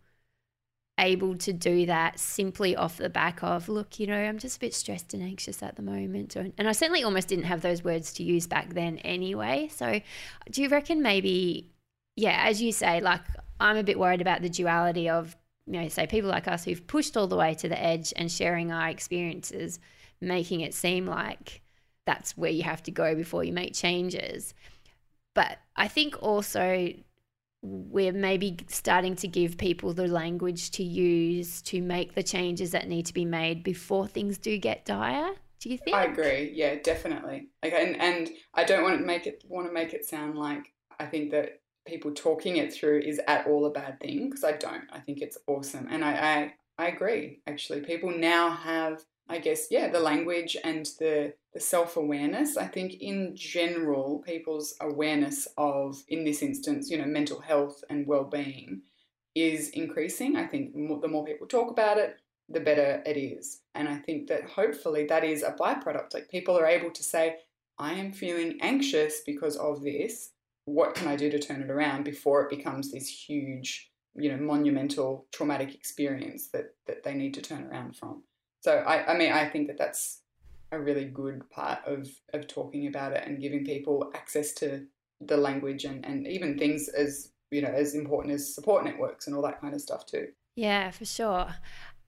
able 0.98 1.36
to 1.36 1.52
do 1.52 1.84
that 1.86 2.18
simply 2.18 2.74
off 2.74 2.96
the 2.96 3.10
back 3.10 3.42
of, 3.42 3.68
look, 3.68 4.00
you 4.00 4.06
know, 4.06 4.16
I'm 4.16 4.38
just 4.38 4.56
a 4.56 4.60
bit 4.60 4.74
stressed 4.74 5.12
and 5.12 5.22
anxious 5.22 5.62
at 5.62 5.76
the 5.76 5.82
moment. 5.82 6.36
And 6.36 6.54
I 6.58 6.72
certainly 6.72 7.04
almost 7.04 7.28
didn't 7.28 7.44
have 7.44 7.60
those 7.60 7.84
words 7.84 8.14
to 8.14 8.22
use 8.22 8.46
back 8.46 8.72
then 8.72 8.98
anyway. 8.98 9.68
So 9.70 10.00
do 10.50 10.62
you 10.62 10.68
reckon 10.68 11.02
maybe, 11.02 11.70
yeah, 12.16 12.44
as 12.46 12.62
you 12.62 12.72
say, 12.72 13.00
like 13.00 13.20
I'm 13.60 13.76
a 13.76 13.82
bit 13.82 13.98
worried 13.98 14.22
about 14.22 14.40
the 14.40 14.48
duality 14.48 15.10
of, 15.10 15.36
you 15.66 15.74
know, 15.74 15.88
say 15.88 16.06
people 16.06 16.30
like 16.30 16.48
us 16.48 16.64
who've 16.64 16.86
pushed 16.86 17.16
all 17.16 17.26
the 17.26 17.36
way 17.36 17.54
to 17.54 17.68
the 17.68 17.82
edge 17.82 18.14
and 18.16 18.32
sharing 18.32 18.72
our 18.72 18.88
experiences, 18.88 19.78
making 20.20 20.60
it 20.60 20.72
seem 20.72 21.06
like 21.06 21.60
that's 22.06 22.36
where 22.38 22.50
you 22.50 22.62
have 22.62 22.82
to 22.84 22.90
go 22.90 23.14
before 23.14 23.44
you 23.44 23.52
make 23.52 23.74
changes. 23.74 24.54
But 25.34 25.58
I 25.76 25.88
think 25.88 26.22
also 26.22 26.94
we're 27.62 28.12
maybe 28.12 28.58
starting 28.68 29.16
to 29.16 29.28
give 29.28 29.58
people 29.58 29.92
the 29.92 30.06
language 30.06 30.70
to 30.72 30.84
use 30.84 31.62
to 31.62 31.82
make 31.82 32.14
the 32.14 32.22
changes 32.22 32.70
that 32.70 32.88
need 32.88 33.06
to 33.06 33.14
be 33.14 33.24
made 33.24 33.64
before 33.64 34.06
things 34.06 34.38
do 34.38 34.56
get 34.58 34.84
dire. 34.84 35.30
Do 35.60 35.70
you 35.70 35.78
think? 35.78 35.96
I 35.96 36.04
agree. 36.04 36.52
Yeah, 36.54 36.76
definitely. 36.82 37.48
Like, 37.62 37.72
and 37.72 38.00
and 38.00 38.30
I 38.54 38.64
don't 38.64 38.82
want 38.82 39.00
to 39.00 39.04
make 39.04 39.26
it 39.26 39.42
want 39.48 39.66
to 39.66 39.72
make 39.72 39.94
it 39.94 40.04
sound 40.04 40.36
like 40.38 40.72
I 41.00 41.06
think 41.06 41.30
that 41.32 41.60
people 41.86 42.12
talking 42.12 42.56
it 42.56 42.72
through 42.72 43.00
is 43.00 43.20
at 43.26 43.46
all 43.46 43.64
a 43.66 43.70
bad 43.70 43.98
thing 44.00 44.28
because 44.28 44.44
I 44.44 44.52
don't. 44.52 44.84
I 44.92 45.00
think 45.00 45.22
it's 45.22 45.38
awesome, 45.46 45.88
and 45.90 46.04
I, 46.04 46.52
I 46.78 46.84
I 46.84 46.88
agree. 46.88 47.40
Actually, 47.46 47.80
people 47.80 48.10
now 48.10 48.50
have 48.50 49.02
I 49.28 49.38
guess, 49.38 49.68
yeah, 49.70 49.88
the 49.88 50.00
language 50.00 50.56
and 50.62 50.86
the, 51.00 51.34
the 51.52 51.60
self 51.60 51.96
awareness. 51.96 52.56
I 52.56 52.66
think 52.66 52.94
in 53.00 53.34
general, 53.34 54.22
people's 54.24 54.74
awareness 54.80 55.48
of, 55.58 56.02
in 56.08 56.24
this 56.24 56.42
instance, 56.42 56.90
you 56.90 56.98
know, 56.98 57.06
mental 57.06 57.40
health 57.40 57.82
and 57.90 58.06
well 58.06 58.24
being 58.24 58.82
is 59.34 59.70
increasing. 59.70 60.36
I 60.36 60.46
think 60.46 60.72
the 60.74 61.08
more 61.08 61.24
people 61.24 61.46
talk 61.46 61.70
about 61.70 61.98
it, 61.98 62.16
the 62.48 62.60
better 62.60 63.02
it 63.04 63.16
is. 63.16 63.62
And 63.74 63.88
I 63.88 63.96
think 63.96 64.28
that 64.28 64.48
hopefully 64.48 65.06
that 65.06 65.24
is 65.24 65.42
a 65.42 65.52
byproduct. 65.52 66.14
Like 66.14 66.28
people 66.30 66.56
are 66.56 66.66
able 66.66 66.90
to 66.90 67.02
say, 67.02 67.36
I 67.78 67.94
am 67.94 68.12
feeling 68.12 68.58
anxious 68.60 69.20
because 69.26 69.56
of 69.56 69.82
this. 69.82 70.30
What 70.64 70.94
can 70.94 71.08
I 71.08 71.16
do 71.16 71.30
to 71.30 71.38
turn 71.38 71.62
it 71.62 71.70
around 71.70 72.04
before 72.04 72.42
it 72.42 72.50
becomes 72.50 72.90
this 72.90 73.08
huge, 73.08 73.90
you 74.14 74.30
know, 74.30 74.42
monumental 74.42 75.26
traumatic 75.32 75.74
experience 75.74 76.48
that, 76.48 76.74
that 76.86 77.02
they 77.02 77.14
need 77.14 77.34
to 77.34 77.42
turn 77.42 77.64
around 77.64 77.96
from? 77.96 78.22
So 78.66 78.78
I, 78.78 79.12
I 79.12 79.16
mean, 79.16 79.30
I 79.30 79.48
think 79.48 79.68
that 79.68 79.78
that's 79.78 80.22
a 80.72 80.80
really 80.80 81.04
good 81.04 81.48
part 81.50 81.78
of, 81.86 82.08
of 82.34 82.48
talking 82.48 82.88
about 82.88 83.12
it 83.12 83.22
and 83.24 83.40
giving 83.40 83.64
people 83.64 84.10
access 84.12 84.52
to 84.54 84.84
the 85.20 85.36
language 85.36 85.84
and, 85.84 86.04
and 86.04 86.26
even 86.26 86.58
things 86.58 86.88
as 86.88 87.30
you 87.52 87.62
know 87.62 87.68
as 87.68 87.94
important 87.94 88.34
as 88.34 88.52
support 88.52 88.84
networks 88.84 89.28
and 89.28 89.36
all 89.36 89.42
that 89.42 89.60
kind 89.60 89.72
of 89.72 89.80
stuff 89.80 90.04
too. 90.04 90.26
Yeah, 90.56 90.90
for 90.90 91.04
sure. 91.04 91.54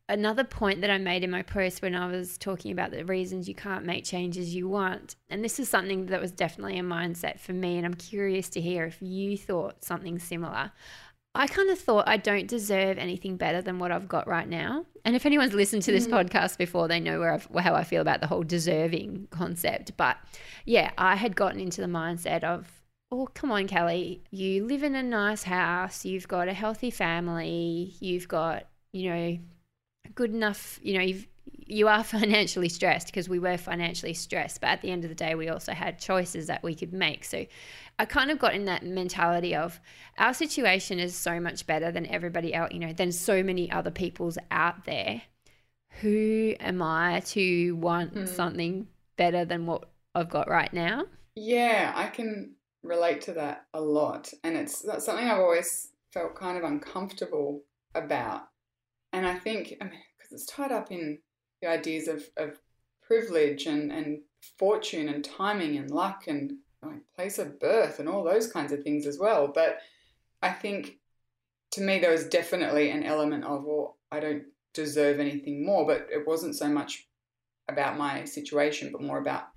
Another 0.08 0.42
point 0.42 0.80
that 0.80 0.90
I 0.90 0.98
made 0.98 1.22
in 1.22 1.30
my 1.30 1.42
post 1.42 1.80
when 1.80 1.94
I 1.94 2.08
was 2.08 2.36
talking 2.36 2.72
about 2.72 2.90
the 2.90 3.04
reasons 3.04 3.46
you 3.46 3.54
can't 3.54 3.84
make 3.84 4.04
changes 4.04 4.52
you 4.52 4.68
want, 4.68 5.14
and 5.30 5.44
this 5.44 5.60
is 5.60 5.68
something 5.68 6.06
that 6.06 6.20
was 6.20 6.32
definitely 6.32 6.80
a 6.80 6.82
mindset 6.82 7.38
for 7.38 7.52
me, 7.52 7.76
and 7.76 7.86
I'm 7.86 7.94
curious 7.94 8.48
to 8.50 8.60
hear 8.60 8.84
if 8.84 9.00
you 9.00 9.38
thought 9.38 9.84
something 9.84 10.18
similar. 10.18 10.72
I 11.38 11.46
kind 11.46 11.70
of 11.70 11.78
thought 11.78 12.08
I 12.08 12.16
don't 12.16 12.48
deserve 12.48 12.98
anything 12.98 13.36
better 13.36 13.62
than 13.62 13.78
what 13.78 13.92
I've 13.92 14.08
got 14.08 14.26
right 14.26 14.48
now. 14.48 14.84
And 15.04 15.14
if 15.14 15.24
anyone's 15.24 15.54
listened 15.54 15.82
to 15.84 15.92
this 15.92 16.08
mm. 16.08 16.10
podcast 16.10 16.58
before, 16.58 16.88
they 16.88 16.98
know 16.98 17.20
where 17.20 17.32
I've, 17.32 17.48
how 17.60 17.76
I 17.76 17.84
feel 17.84 18.02
about 18.02 18.20
the 18.20 18.26
whole 18.26 18.42
deserving 18.42 19.28
concept. 19.30 19.96
But 19.96 20.16
yeah, 20.64 20.90
I 20.98 21.14
had 21.14 21.36
gotten 21.36 21.60
into 21.60 21.80
the 21.80 21.86
mindset 21.86 22.42
of, 22.42 22.82
oh, 23.12 23.28
come 23.34 23.52
on, 23.52 23.68
Kelly, 23.68 24.20
you 24.32 24.66
live 24.66 24.82
in 24.82 24.96
a 24.96 25.02
nice 25.02 25.44
house, 25.44 26.04
you've 26.04 26.26
got 26.26 26.48
a 26.48 26.52
healthy 26.52 26.90
family, 26.90 27.94
you've 28.00 28.26
got, 28.26 28.66
you 28.92 29.08
know, 29.08 29.38
good 30.16 30.34
enough, 30.34 30.80
you 30.82 30.94
know, 30.94 31.04
you've 31.04 31.28
you 31.66 31.88
are 31.88 32.04
financially 32.18 32.68
stressed 32.68 33.06
because 33.06 33.28
we 33.28 33.38
were 33.38 33.56
financially 33.56 34.14
stressed, 34.14 34.60
but 34.60 34.68
at 34.68 34.82
the 34.82 34.90
end 34.90 35.04
of 35.04 35.10
the 35.10 35.14
day, 35.14 35.34
we 35.34 35.48
also 35.48 35.72
had 35.72 35.98
choices 35.98 36.46
that 36.46 36.62
we 36.62 36.74
could 36.74 36.92
make. 36.92 37.24
So 37.24 37.46
I 37.98 38.04
kind 38.04 38.30
of 38.30 38.38
got 38.38 38.54
in 38.54 38.64
that 38.66 38.84
mentality 38.84 39.54
of 39.54 39.80
our 40.18 40.34
situation 40.34 40.98
is 40.98 41.14
so 41.14 41.40
much 41.40 41.66
better 41.66 41.90
than 41.90 42.06
everybody 42.06 42.54
else, 42.54 42.72
you 42.72 42.78
know, 42.78 42.92
than 42.92 43.12
so 43.12 43.42
many 43.42 43.70
other 43.70 43.90
people's 43.90 44.38
out 44.50 44.84
there. 44.84 45.22
Who 46.00 46.54
am 46.60 46.80
I 46.80 47.20
to 47.26 47.74
want 47.76 48.14
mm. 48.14 48.28
something 48.28 48.86
better 49.16 49.44
than 49.44 49.66
what 49.66 49.88
I've 50.14 50.30
got 50.30 50.48
right 50.48 50.72
now? 50.72 51.06
Yeah, 51.34 51.92
I 51.94 52.06
can 52.06 52.54
relate 52.82 53.20
to 53.22 53.32
that 53.32 53.66
a 53.74 53.80
lot. 53.80 54.32
And 54.44 54.56
it's 54.56 54.80
that's 54.82 55.04
something 55.04 55.26
I've 55.26 55.38
always 55.38 55.88
felt 56.12 56.36
kind 56.36 56.56
of 56.56 56.64
uncomfortable 56.64 57.62
about. 57.94 58.42
And 59.12 59.26
I 59.26 59.34
think, 59.34 59.74
I 59.80 59.84
mean, 59.84 60.00
because 60.16 60.32
it's 60.32 60.46
tied 60.46 60.72
up 60.72 60.90
in 60.90 61.18
the 61.60 61.68
ideas 61.68 62.08
of, 62.08 62.24
of 62.36 62.58
privilege 63.02 63.66
and, 63.66 63.90
and 63.90 64.20
fortune 64.58 65.08
and 65.08 65.24
timing 65.24 65.76
and 65.76 65.90
luck 65.90 66.24
and 66.26 66.52
like 66.82 67.00
place 67.16 67.38
of 67.38 67.58
birth 67.58 67.98
and 67.98 68.08
all 68.08 68.22
those 68.22 68.50
kinds 68.50 68.72
of 68.72 68.82
things 68.82 69.06
as 69.06 69.18
well. 69.18 69.48
But 69.48 69.78
I 70.42 70.50
think 70.50 70.98
to 71.72 71.80
me 71.80 71.98
there 71.98 72.12
was 72.12 72.28
definitely 72.28 72.90
an 72.90 73.02
element 73.02 73.44
of 73.44 73.64
well, 73.64 73.96
I 74.12 74.20
don't 74.20 74.44
deserve 74.74 75.18
anything 75.18 75.64
more, 75.64 75.86
but 75.86 76.06
it 76.12 76.26
wasn't 76.26 76.56
so 76.56 76.68
much 76.68 77.08
about 77.68 77.98
my 77.98 78.24
situation, 78.24 78.90
but 78.92 79.02
more 79.02 79.18
about 79.18 79.48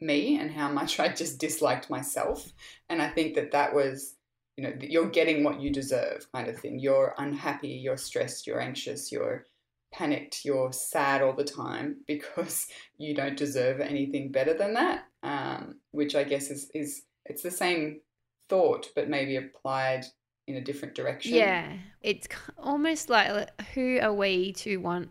me 0.00 0.38
and 0.38 0.50
how 0.50 0.70
much 0.70 0.98
I 0.98 1.08
just 1.08 1.38
disliked 1.38 1.90
myself. 1.90 2.52
And 2.88 3.02
I 3.02 3.08
think 3.08 3.34
that 3.34 3.52
that 3.52 3.74
was, 3.74 4.14
you 4.56 4.64
know, 4.64 4.72
you're 4.80 5.10
getting 5.10 5.44
what 5.44 5.60
you 5.60 5.70
deserve 5.70 6.26
kind 6.32 6.48
of 6.48 6.58
thing. 6.58 6.78
You're 6.78 7.14
unhappy, 7.18 7.68
you're 7.68 7.96
stressed, 7.96 8.46
you're 8.46 8.60
anxious, 8.60 9.12
you're 9.12 9.46
panicked, 9.92 10.44
you're 10.44 10.72
sad 10.72 11.22
all 11.22 11.34
the 11.34 11.44
time 11.44 11.96
because 12.06 12.66
you 12.98 13.14
don't 13.14 13.36
deserve 13.36 13.80
anything 13.80 14.32
better 14.32 14.54
than 14.54 14.74
that. 14.74 15.04
Um, 15.22 15.76
which 15.90 16.14
I 16.14 16.24
guess 16.24 16.50
is 16.50 16.70
is 16.74 17.02
it's 17.26 17.42
the 17.42 17.50
same 17.50 18.00
thought, 18.48 18.88
but 18.94 19.08
maybe 19.08 19.36
applied 19.36 20.04
in 20.46 20.56
a 20.56 20.60
different 20.60 20.94
direction. 20.94 21.34
Yeah, 21.34 21.72
it's 22.02 22.26
almost 22.58 23.10
like 23.10 23.50
who 23.74 23.98
are 24.00 24.14
we 24.14 24.52
to 24.54 24.78
want 24.78 25.10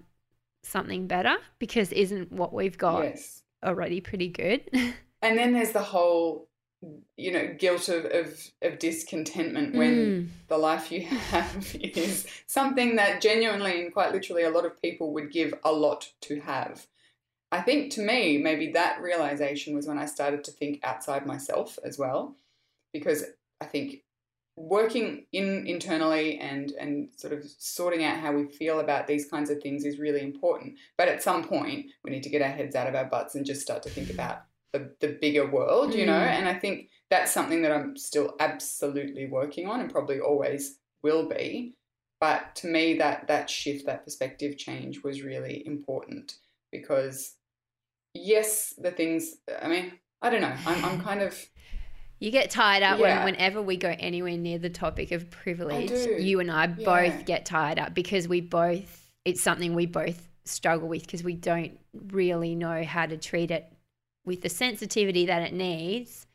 something 0.64 1.08
better 1.08 1.38
because 1.58 1.92
isn't 1.92 2.32
what 2.32 2.54
we've 2.54 2.78
got 2.78 3.04
yes. 3.04 3.44
already 3.64 4.02
pretty 4.02 4.30
good? 4.30 4.62
and 5.22 5.38
then 5.38 5.54
there's 5.54 5.72
the 5.72 5.82
whole 5.82 6.49
you 7.18 7.32
know 7.32 7.54
guilt 7.58 7.90
of, 7.90 8.06
of, 8.06 8.52
of 8.62 8.80
discontentment 8.80 9.76
when 9.76 9.96
mm. 9.96 10.28
the 10.48 10.58
life 10.58 10.92
you 10.92 11.02
have 11.06 11.76
is 11.82 12.26
something 12.48 12.96
that 12.96 13.22
genuinely 13.22 13.82
and 13.82 13.94
quite 13.94 14.14
literally 14.14 14.44
a 14.44 14.50
lot 14.50 14.66
of 14.66 14.82
people 14.82 15.14
would 15.14 15.32
give 15.32 15.54
a 15.66 15.72
lot 15.72 16.10
to 16.22 16.40
have 16.40 16.88
i 17.52 17.60
think 17.60 17.92
to 17.92 18.02
me 18.02 18.38
maybe 18.38 18.72
that 18.72 19.02
realization 19.02 19.76
was 19.76 19.88
when 19.88 19.98
i 19.98 20.06
started 20.06 20.44
to 20.44 20.52
think 20.52 20.80
outside 20.84 21.26
myself 21.26 21.78
as 21.84 22.00
well 22.00 22.36
because 22.94 23.26
i 23.60 23.66
think 23.66 24.04
working 24.56 25.26
in 25.32 25.66
internally 25.68 26.38
and 26.38 26.72
and 26.80 27.10
sort 27.16 27.34
of 27.34 27.44
sorting 27.58 28.04
out 28.04 28.20
how 28.20 28.32
we 28.32 28.46
feel 28.46 28.80
about 28.80 29.08
these 29.08 29.26
kinds 29.30 29.50
of 29.50 29.62
things 29.62 29.86
is 29.86 30.00
really 30.00 30.22
important 30.22 30.76
but 30.98 31.08
at 31.08 31.24
some 31.24 31.44
point 31.44 31.88
we 32.04 32.12
need 32.12 32.24
to 32.24 32.30
get 32.30 32.42
our 32.42 32.50
heads 32.50 32.76
out 32.76 32.88
of 32.88 32.96
our 32.96 33.06
butts 33.06 33.36
and 33.36 33.46
just 33.46 33.62
start 33.62 33.84
to 33.84 33.90
think 33.90 34.10
about 34.10 34.44
the, 34.72 34.92
the 35.00 35.18
bigger 35.22 35.50
world, 35.50 35.94
you 35.94 36.06
know? 36.06 36.14
Mm. 36.14 36.32
And 36.32 36.48
I 36.48 36.54
think 36.54 36.90
that's 37.10 37.32
something 37.32 37.62
that 37.64 37.72
I'm 37.72 37.98
still 37.98 38.36
absolutely 38.40 39.28
working 39.28 39.68
on 39.68 39.80
and 39.80 39.92
probably 39.92 40.20
always 40.20 40.78
will 41.04 41.28
be. 41.28 41.76
But 42.22 42.56
to 42.58 42.68
me, 42.68 42.96
that 42.96 43.28
that 43.28 43.50
shift, 43.50 43.86
that 43.86 44.04
perspective 44.04 44.58
change 44.58 45.04
was 45.04 45.24
really 45.24 45.64
important 45.66 46.36
because, 46.72 47.36
yes, 48.14 48.74
the 48.78 48.92
things. 48.92 49.36
I 49.62 49.70
mean, 49.70 49.94
I 50.22 50.30
don't 50.30 50.42
know. 50.42 50.56
I'm, 50.66 50.86
I'm 50.86 51.02
kind 51.02 51.22
of. 51.22 51.38
You 52.22 52.32
get 52.32 52.50
tired 52.50 52.84
up 52.84 53.00
yeah. 53.00 53.24
when, 53.24 53.34
whenever 53.34 53.62
we 53.62 53.78
go 53.78 53.96
anywhere 53.98 54.36
near 54.36 54.58
the 54.58 54.70
topic 54.70 55.14
of 55.14 55.32
privilege. 55.32 55.90
You 56.20 56.42
and 56.42 56.52
I 56.52 56.66
yeah. 56.66 56.84
both 56.84 57.26
get 57.26 57.46
tired 57.46 57.80
up 57.80 57.94
because 57.94 58.28
we 58.28 58.42
both. 58.42 59.10
It's 59.24 59.40
something 59.40 59.74
we 59.74 59.86
both 59.86 60.28
struggle 60.44 60.90
with 60.90 61.04
because 61.04 61.24
we 61.24 61.36
don't 61.36 61.80
really 61.94 62.56
know 62.56 62.84
how 62.84 63.06
to 63.06 63.16
treat 63.16 63.52
it 63.52 63.72
with 64.30 64.44
the 64.44 64.50
sensitivity 64.50 65.26
that 65.26 65.42
it 65.42 65.54
needs, 65.54 66.28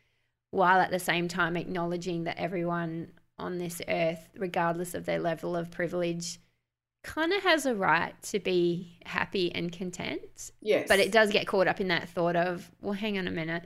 while 0.50 0.80
at 0.80 0.90
the 0.90 0.98
same 0.98 1.28
time 1.28 1.56
acknowledging 1.56 2.24
that 2.24 2.36
everyone 2.36 3.12
on 3.38 3.58
this 3.58 3.80
earth, 3.86 4.28
regardless 4.36 4.94
of 4.94 5.06
their 5.06 5.20
level 5.20 5.56
of 5.56 5.70
privilege, 5.70 6.40
kind 7.04 7.32
of 7.32 7.44
has 7.44 7.66
a 7.66 7.74
right 7.74 8.20
to 8.22 8.40
be 8.40 8.98
happy 9.04 9.54
and 9.54 9.70
content. 9.70 10.50
Yes. 10.60 10.86
But 10.88 10.98
it 10.98 11.12
does 11.12 11.30
get 11.30 11.46
caught 11.46 11.68
up 11.68 11.80
in 11.80 11.86
that 11.86 12.08
thought 12.08 12.34
of, 12.34 12.68
well, 12.82 12.94
hang 12.94 13.16
on 13.16 13.28
a 13.28 13.30
minute. 13.30 13.62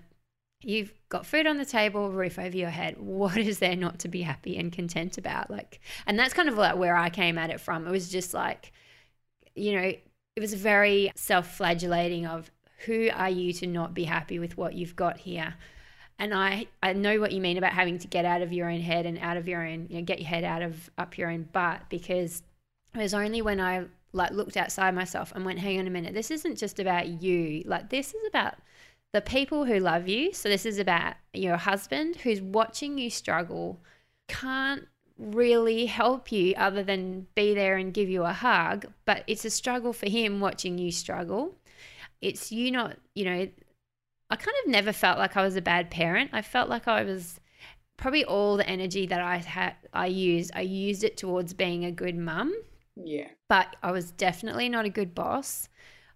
You've 0.61 0.93
got 1.09 1.25
food 1.25 1.47
on 1.47 1.57
the 1.57 1.65
table, 1.65 2.11
roof 2.11 2.39
over 2.39 2.57
your 2.57 2.69
head. 2.69 2.99
What 2.99 3.39
is 3.39 3.61
there 3.61 3.77
not 3.77 3.99
to 4.01 4.09
be 4.09 4.21
happy 4.21 4.59
and 4.59 4.71
content 4.71 5.17
about? 5.17 5.51
Like, 5.51 5.81
and 6.07 6.19
that's 6.19 6.35
kind 6.35 6.51
of 6.51 6.59
like 6.59 6.77
where 6.77 6.97
I 6.97 7.09
came 7.09 7.39
at 7.39 7.49
it 7.49 7.63
from. 7.63 7.87
It 7.87 7.91
was 7.91 8.11
just 8.11 8.35
like, 8.35 8.73
you 9.55 9.73
know, 9.73 9.93
it 10.39 10.41
was 10.41 10.53
very 10.53 11.13
self 11.17 11.57
flagellating 11.57 12.27
of 12.27 12.51
who 12.87 13.09
are 13.13 13.31
you 13.31 13.53
to 13.55 13.67
not 13.67 13.95
be 13.95 14.05
happy 14.05 14.39
with 14.39 14.57
what 14.57 14.75
you've 14.75 14.97
got 14.97 15.19
here? 15.19 15.55
And 16.19 16.35
I, 16.35 16.67
I 16.83 16.93
know 16.95 17.21
what 17.21 17.33
you 17.33 17.41
mean 17.41 17.59
about 17.59 17.73
having 17.73 17.99
to 17.99 18.09
get 18.09 18.25
out 18.25 18.43
of 18.43 18.53
your 18.53 18.69
own 18.69 18.81
head 18.81 19.07
and 19.07 19.19
out 19.19 19.37
of 19.37 19.47
your 19.47 19.65
own, 19.65 19.87
you 19.89 19.99
know, 19.99 20.05
get 20.05 20.19
your 20.19 20.29
head 20.29 20.45
out 20.45 20.63
of 20.63 20.91
up 20.99 21.17
your 21.17 21.31
own 21.31 21.49
butt 21.53 21.83
because 21.89 22.43
it 22.95 22.99
was 22.99 23.15
only 23.15 23.43
when 23.43 23.61
I 23.61 23.85
like 24.13 24.33
looked 24.33 24.57
outside 24.57 24.95
myself 24.95 25.33
and 25.35 25.45
went, 25.45 25.59
hang 25.59 25.79
on 25.79 25.87
a 25.87 25.91
minute, 25.91 26.15
this 26.15 26.31
isn't 26.31 26.57
just 26.57 26.81
about 26.81 27.23
you. 27.23 27.63
Like 27.67 27.91
this 27.91 28.15
is 28.15 28.27
about 28.29 28.55
the 29.13 29.21
people 29.21 29.65
who 29.65 29.79
love 29.79 30.09
you. 30.09 30.33
So 30.33 30.49
this 30.49 30.67
is 30.67 30.79
about 30.79 31.15
your 31.33 31.57
husband 31.57 32.17
who's 32.17 32.41
watching 32.41 32.99
you 32.99 33.11
struggle, 33.11 33.81
can't 34.29 34.87
really 35.19 35.87
help 35.87 36.31
you 36.31 36.55
other 36.57 36.83
than 36.83 37.27
be 37.35 37.55
there 37.55 37.77
and 37.77 37.93
give 37.93 38.09
you 38.09 38.25
a 38.25 38.33
hug, 38.33 38.87
but 39.05 39.25
it's 39.27 39.45
a 39.45 39.51
struggle 39.51 39.93
for 39.93 40.09
him 40.09 40.41
watching 40.41 40.79
you 40.79 40.93
struggle. 40.93 41.57
It's 42.21 42.51
you 42.51 42.71
not, 42.71 42.97
you 43.15 43.25
know, 43.25 43.49
I 44.31 44.37
kind 44.37 44.57
of 44.65 44.71
never 44.71 44.93
felt 44.93 45.19
like 45.19 45.37
I 45.37 45.43
was 45.43 45.57
a 45.57 45.63
bad 45.63 45.91
parent. 45.91 46.31
I 46.33 46.43
felt 46.43 46.69
like 46.69 46.87
I 46.89 47.03
was 47.03 47.41
probably 47.97 48.25
all 48.25 48.57
the 48.57 48.69
energy 48.69 49.07
that 49.07 49.21
I 49.21 49.39
had 49.39 49.75
I 49.93 50.07
used, 50.07 50.53
I 50.55 50.63
used 50.63 51.05
it 51.05 51.17
towards 51.17 51.55
being 51.55 51.85
a 51.85 51.93
good 51.93 52.17
mum. 52.17 52.55
Yeah. 52.97 53.29
But 53.49 53.77
I 53.83 53.93
was 53.93 54.11
definitely 54.13 54.69
not 54.69 54.85
a 54.85 54.91
good 54.91 55.15
boss. 55.15 55.69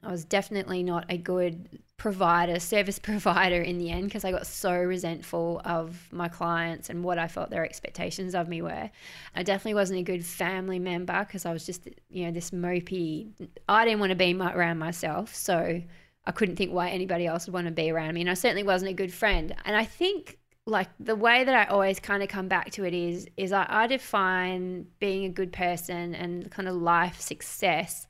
I 0.02 0.10
was 0.10 0.24
definitely 0.24 0.82
not 0.82 1.04
a 1.08 1.16
good 1.16 1.80
provider, 1.96 2.58
service 2.58 2.98
provider 3.10 3.62
in 3.62 3.78
the 3.78 3.90
end 3.90 4.04
because 4.04 4.24
I 4.24 4.32
got 4.32 4.46
so 4.46 4.76
resentful 4.76 5.60
of 5.64 6.08
my 6.10 6.28
clients 6.28 6.90
and 6.90 7.04
what 7.04 7.18
I 7.18 7.28
felt 7.28 7.50
their 7.50 7.64
expectations 7.64 8.34
of 8.34 8.48
me 8.48 8.62
were. 8.62 8.90
I 9.36 9.42
definitely 9.42 9.74
wasn't 9.74 10.00
a 10.00 10.02
good 10.02 10.24
family 10.24 10.78
member 10.78 11.24
because 11.24 11.46
I 11.46 11.52
was 11.52 11.64
just, 11.64 11.88
you 12.10 12.26
know, 12.26 12.32
this 12.32 12.50
mopey. 12.50 13.30
I 13.68 13.84
didn't 13.84 14.00
want 14.00 14.10
to 14.10 14.16
be 14.16 14.34
around 14.34 14.78
myself. 14.78 15.34
So 15.34 15.80
I 16.26 16.32
couldn't 16.32 16.56
think 16.56 16.72
why 16.72 16.90
anybody 16.90 17.26
else 17.26 17.46
would 17.46 17.54
want 17.54 17.66
to 17.66 17.72
be 17.72 17.90
around 17.90 18.14
me. 18.14 18.22
And 18.22 18.30
I 18.30 18.34
certainly 18.34 18.64
wasn't 18.64 18.90
a 18.90 18.94
good 18.94 19.12
friend. 19.12 19.54
And 19.64 19.76
I 19.76 19.84
think 19.84 20.38
like 20.66 20.88
the 21.00 21.16
way 21.16 21.42
that 21.42 21.54
I 21.54 21.70
always 21.70 21.98
kind 21.98 22.22
of 22.22 22.28
come 22.28 22.46
back 22.46 22.70
to 22.72 22.84
it 22.84 22.94
is 22.94 23.26
is 23.36 23.52
I, 23.52 23.66
I 23.68 23.86
define 23.88 24.86
being 25.00 25.24
a 25.24 25.28
good 25.28 25.52
person 25.52 26.14
and 26.14 26.48
kind 26.50 26.68
of 26.68 26.76
life 26.76 27.20
success 27.20 28.06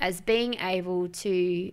as 0.00 0.20
being 0.20 0.54
able 0.54 1.08
to 1.08 1.72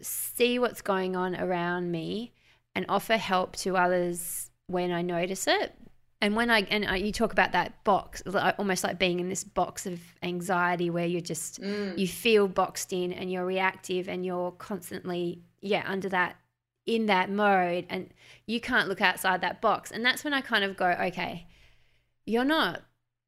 see 0.00 0.58
what's 0.58 0.82
going 0.82 1.16
on 1.16 1.34
around 1.34 1.90
me 1.90 2.32
and 2.74 2.84
offer 2.88 3.16
help 3.16 3.56
to 3.56 3.76
others 3.76 4.50
when 4.66 4.92
I 4.92 5.02
notice 5.02 5.46
it. 5.46 5.74
And 6.20 6.34
when 6.34 6.50
I 6.50 6.60
and 6.62 6.84
you 7.04 7.12
talk 7.12 7.32
about 7.32 7.52
that 7.52 7.84
box, 7.84 8.22
almost 8.58 8.82
like 8.82 8.98
being 8.98 9.20
in 9.20 9.28
this 9.28 9.44
box 9.44 9.86
of 9.86 10.00
anxiety 10.22 10.90
where 10.90 11.06
you're 11.06 11.20
just 11.20 11.60
Mm. 11.60 11.98
you 11.98 12.08
feel 12.08 12.48
boxed 12.48 12.92
in 12.92 13.12
and 13.12 13.30
you're 13.30 13.44
reactive 13.44 14.08
and 14.08 14.24
you're 14.24 14.50
constantly 14.52 15.42
yeah 15.60 15.84
under 15.86 16.08
that 16.08 16.36
in 16.86 17.06
that 17.06 17.28
mode 17.30 17.86
and 17.90 18.10
you 18.46 18.60
can't 18.60 18.88
look 18.88 19.00
outside 19.00 19.40
that 19.40 19.60
box 19.60 19.90
and 19.90 20.04
that's 20.04 20.22
when 20.22 20.32
i 20.32 20.40
kind 20.40 20.62
of 20.64 20.76
go 20.76 20.86
okay 20.86 21.46
you're 22.24 22.44
not 22.44 22.82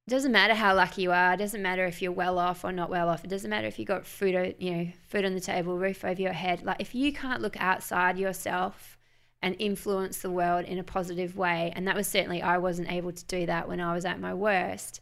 doesn't 0.09 0.33
matter 0.33 0.55
how 0.55 0.75
lucky 0.75 1.03
you 1.03 1.13
are 1.13 1.35
it 1.35 1.39
doesn't 1.39 1.63
matter 1.63 1.85
if 1.85 2.01
you're 2.01 2.13
well 2.13 2.39
off 2.39 2.65
or 2.65 2.73
not 2.73 2.91
well 2.91 3.09
off 3.09 3.25
it 3.25 3.31
doesn't 3.31 3.51
matter 3.51 3.67
if 3.67 3.79
you 3.79 3.85
got 3.85 4.07
food 4.07 4.55
you 4.59 4.71
know 4.71 4.89
food 5.09 5.25
on 5.25 5.35
the 5.35 5.41
table 5.41 5.77
roof 5.79 6.05
over 6.05 6.21
your 6.21 6.33
head 6.33 6.63
like 6.63 6.81
if 6.81 6.95
you 6.95 7.13
can't 7.13 7.43
look 7.43 7.57
outside 7.61 8.19
yourself 8.19 8.99
and 9.41 9.55
influence 9.59 10.19
the 10.19 10.31
world 10.31 10.65
in 10.65 10.79
a 10.79 10.85
positive 10.85 11.37
way 11.37 11.73
and 11.77 11.87
that 11.87 11.95
was 11.95 12.07
certainly 12.07 12.43
i 12.43 12.59
wasn't 12.59 12.91
able 12.91 13.13
to 13.13 13.25
do 13.27 13.47
that 13.47 13.69
when 13.69 13.81
i 13.81 13.95
was 13.95 14.05
at 14.05 14.21
my 14.21 14.35
worst 14.35 15.01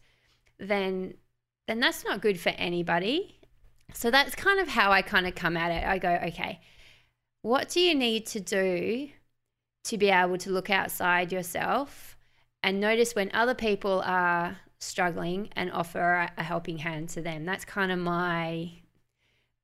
then 0.59 1.13
then 1.67 1.79
that's 1.79 2.03
not 2.05 2.21
good 2.21 2.39
for 2.39 2.49
anybody 2.49 3.37
so 3.93 4.11
that's 4.11 4.35
kind 4.35 4.59
of 4.59 4.67
how 4.67 4.91
I 4.91 5.01
kind 5.01 5.27
of 5.27 5.35
come 5.35 5.55
at 5.57 5.71
it. 5.71 5.87
I 5.87 5.97
go, 5.97 6.19
okay, 6.27 6.59
what 7.41 7.69
do 7.69 7.79
you 7.79 7.95
need 7.95 8.25
to 8.27 8.39
do 8.39 9.09
to 9.85 9.97
be 9.97 10.09
able 10.09 10.37
to 10.39 10.49
look 10.49 10.69
outside 10.69 11.31
yourself 11.31 12.17
and 12.61 12.79
notice 12.79 13.15
when 13.15 13.31
other 13.33 13.53
people 13.53 14.01
are 14.05 14.57
struggling 14.79 15.49
and 15.55 15.71
offer 15.71 16.29
a, 16.37 16.43
helping 16.43 16.77
hand 16.79 17.09
to 17.09 17.21
them? 17.21 17.45
That's 17.45 17.65
kind 17.65 17.91
of 17.91 17.99
my 17.99 18.71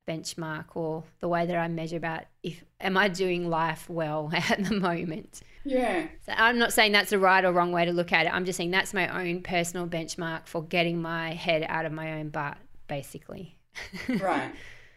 benchmark 0.08 0.65
or 0.76 1.04
the 1.19 1.28
way 1.28 1.45
that 1.45 1.56
I 1.56 1.67
measure 1.67 1.97
about 1.97 2.26
if 2.41 2.63
am 2.80 2.97
I 2.97 3.08
doing 3.08 3.49
life 3.49 3.89
well 3.89 4.30
at 4.34 4.63
the 4.63 4.76
moment. 4.76 5.41
Yeah. 5.63 6.08
So 6.26 6.34
I'm 6.36 6.58
not 6.58 6.73
saying 6.73 6.91
that's 6.91 7.12
a 7.12 7.19
right 7.19 7.43
or 7.43 7.52
wrong 7.52 7.71
way 7.71 7.86
to 7.86 7.91
look 7.91 8.12
at 8.12 8.26
it. 8.26 8.34
I'm 8.34 8.45
just 8.45 8.58
saying 8.58 8.71
that's 8.71 8.93
my 8.93 9.08
own 9.08 9.41
personal 9.41 9.88
benchmark 9.88 10.47
for 10.47 10.63
getting 10.63 11.02
my 11.02 11.34
head 11.34 11.65
out 11.69 11.86
of 11.86 11.91
my 11.91 12.19
own 12.19 12.30
butt, 12.30 12.58
basically. 12.88 13.58
right. 14.19 14.52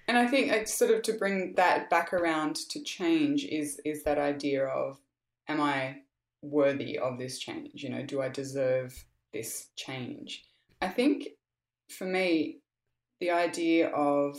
And 0.09 0.17
I 0.17 0.27
think 0.27 0.53
it's 0.53 0.75
sort 0.75 0.91
of 0.91 1.03
to 1.03 1.13
bring 1.15 1.55
that 1.55 1.91
back 1.91 2.13
around 2.13 2.57
to 2.71 2.83
change 2.83 3.45
is 3.45 3.81
is 3.85 4.05
that 4.05 4.19
idea 4.19 4.65
of 4.67 4.99
am 5.49 5.61
I 5.61 5.99
worthy 6.43 6.99
of 6.99 7.19
this 7.19 7.39
change? 7.39 7.83
You 7.83 7.91
know, 7.91 8.03
do 8.03 8.21
I 8.21 8.29
deserve 8.29 9.05
this 9.33 9.69
change? 9.77 10.45
I 10.83 10.89
think 10.89 11.29
for 11.91 12.05
me, 12.05 12.59
the 13.21 13.31
idea 13.31 13.89
of 13.89 14.37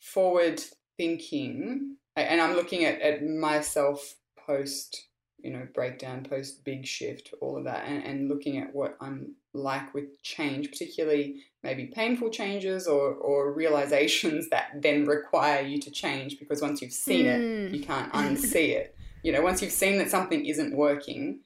forward 0.00 0.62
thinking, 0.96 1.96
and 2.16 2.40
I'm 2.40 2.54
looking 2.54 2.84
at, 2.84 3.00
at 3.00 3.24
myself 3.24 4.14
post, 4.46 5.06
you 5.38 5.50
know, 5.52 5.66
breakdown, 5.74 6.24
post 6.28 6.64
big 6.64 6.86
shift, 6.86 7.34
all 7.40 7.56
of 7.58 7.64
that, 7.64 7.84
and, 7.86 8.02
and 8.04 8.28
looking 8.28 8.58
at 8.58 8.74
what 8.74 8.96
I'm 9.00 9.34
like 9.52 9.92
with 9.94 10.22
change, 10.22 10.70
particularly 10.70 11.42
maybe 11.62 11.86
painful 11.86 12.30
changes 12.30 12.86
or, 12.86 13.14
or 13.14 13.52
realizations 13.52 14.48
that 14.50 14.70
then 14.80 15.04
require 15.04 15.62
you 15.62 15.80
to 15.82 15.90
change 15.90 16.38
because 16.38 16.62
once 16.62 16.80
you've 16.80 16.92
seen 16.92 17.26
it, 17.26 17.40
Mm. 17.40 17.74
you 17.74 17.80
can't 17.84 18.12
unsee 18.14 18.70
it. 18.70 18.94
You 19.22 19.32
know, 19.32 19.42
once 19.42 19.60
you've 19.60 19.72
seen 19.72 19.98
that 19.98 20.10
something 20.10 20.46
isn't 20.46 20.74
working, 20.76 21.40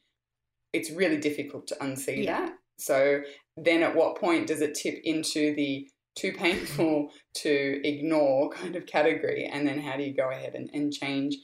it's 0.72 0.90
really 0.90 1.16
difficult 1.16 1.66
to 1.68 1.74
unsee 1.76 2.24
Yeah. 2.24 2.46
that. 2.46 2.58
So 2.80 3.20
then 3.56 3.82
at 3.82 3.94
what 3.94 4.18
point 4.18 4.46
does 4.46 4.60
it 4.60 4.74
tip 4.74 4.98
into 5.04 5.54
the 5.54 5.88
too 6.16 6.32
painful 6.32 7.10
to 7.36 7.80
ignore 7.84 8.50
kind 8.50 8.76
of 8.76 8.86
category? 8.86 9.48
And 9.50 9.66
then 9.66 9.80
how 9.80 9.96
do 9.96 10.02
you 10.02 10.14
go 10.14 10.30
ahead 10.30 10.54
and, 10.54 10.70
and 10.72 10.92
change 10.92 11.36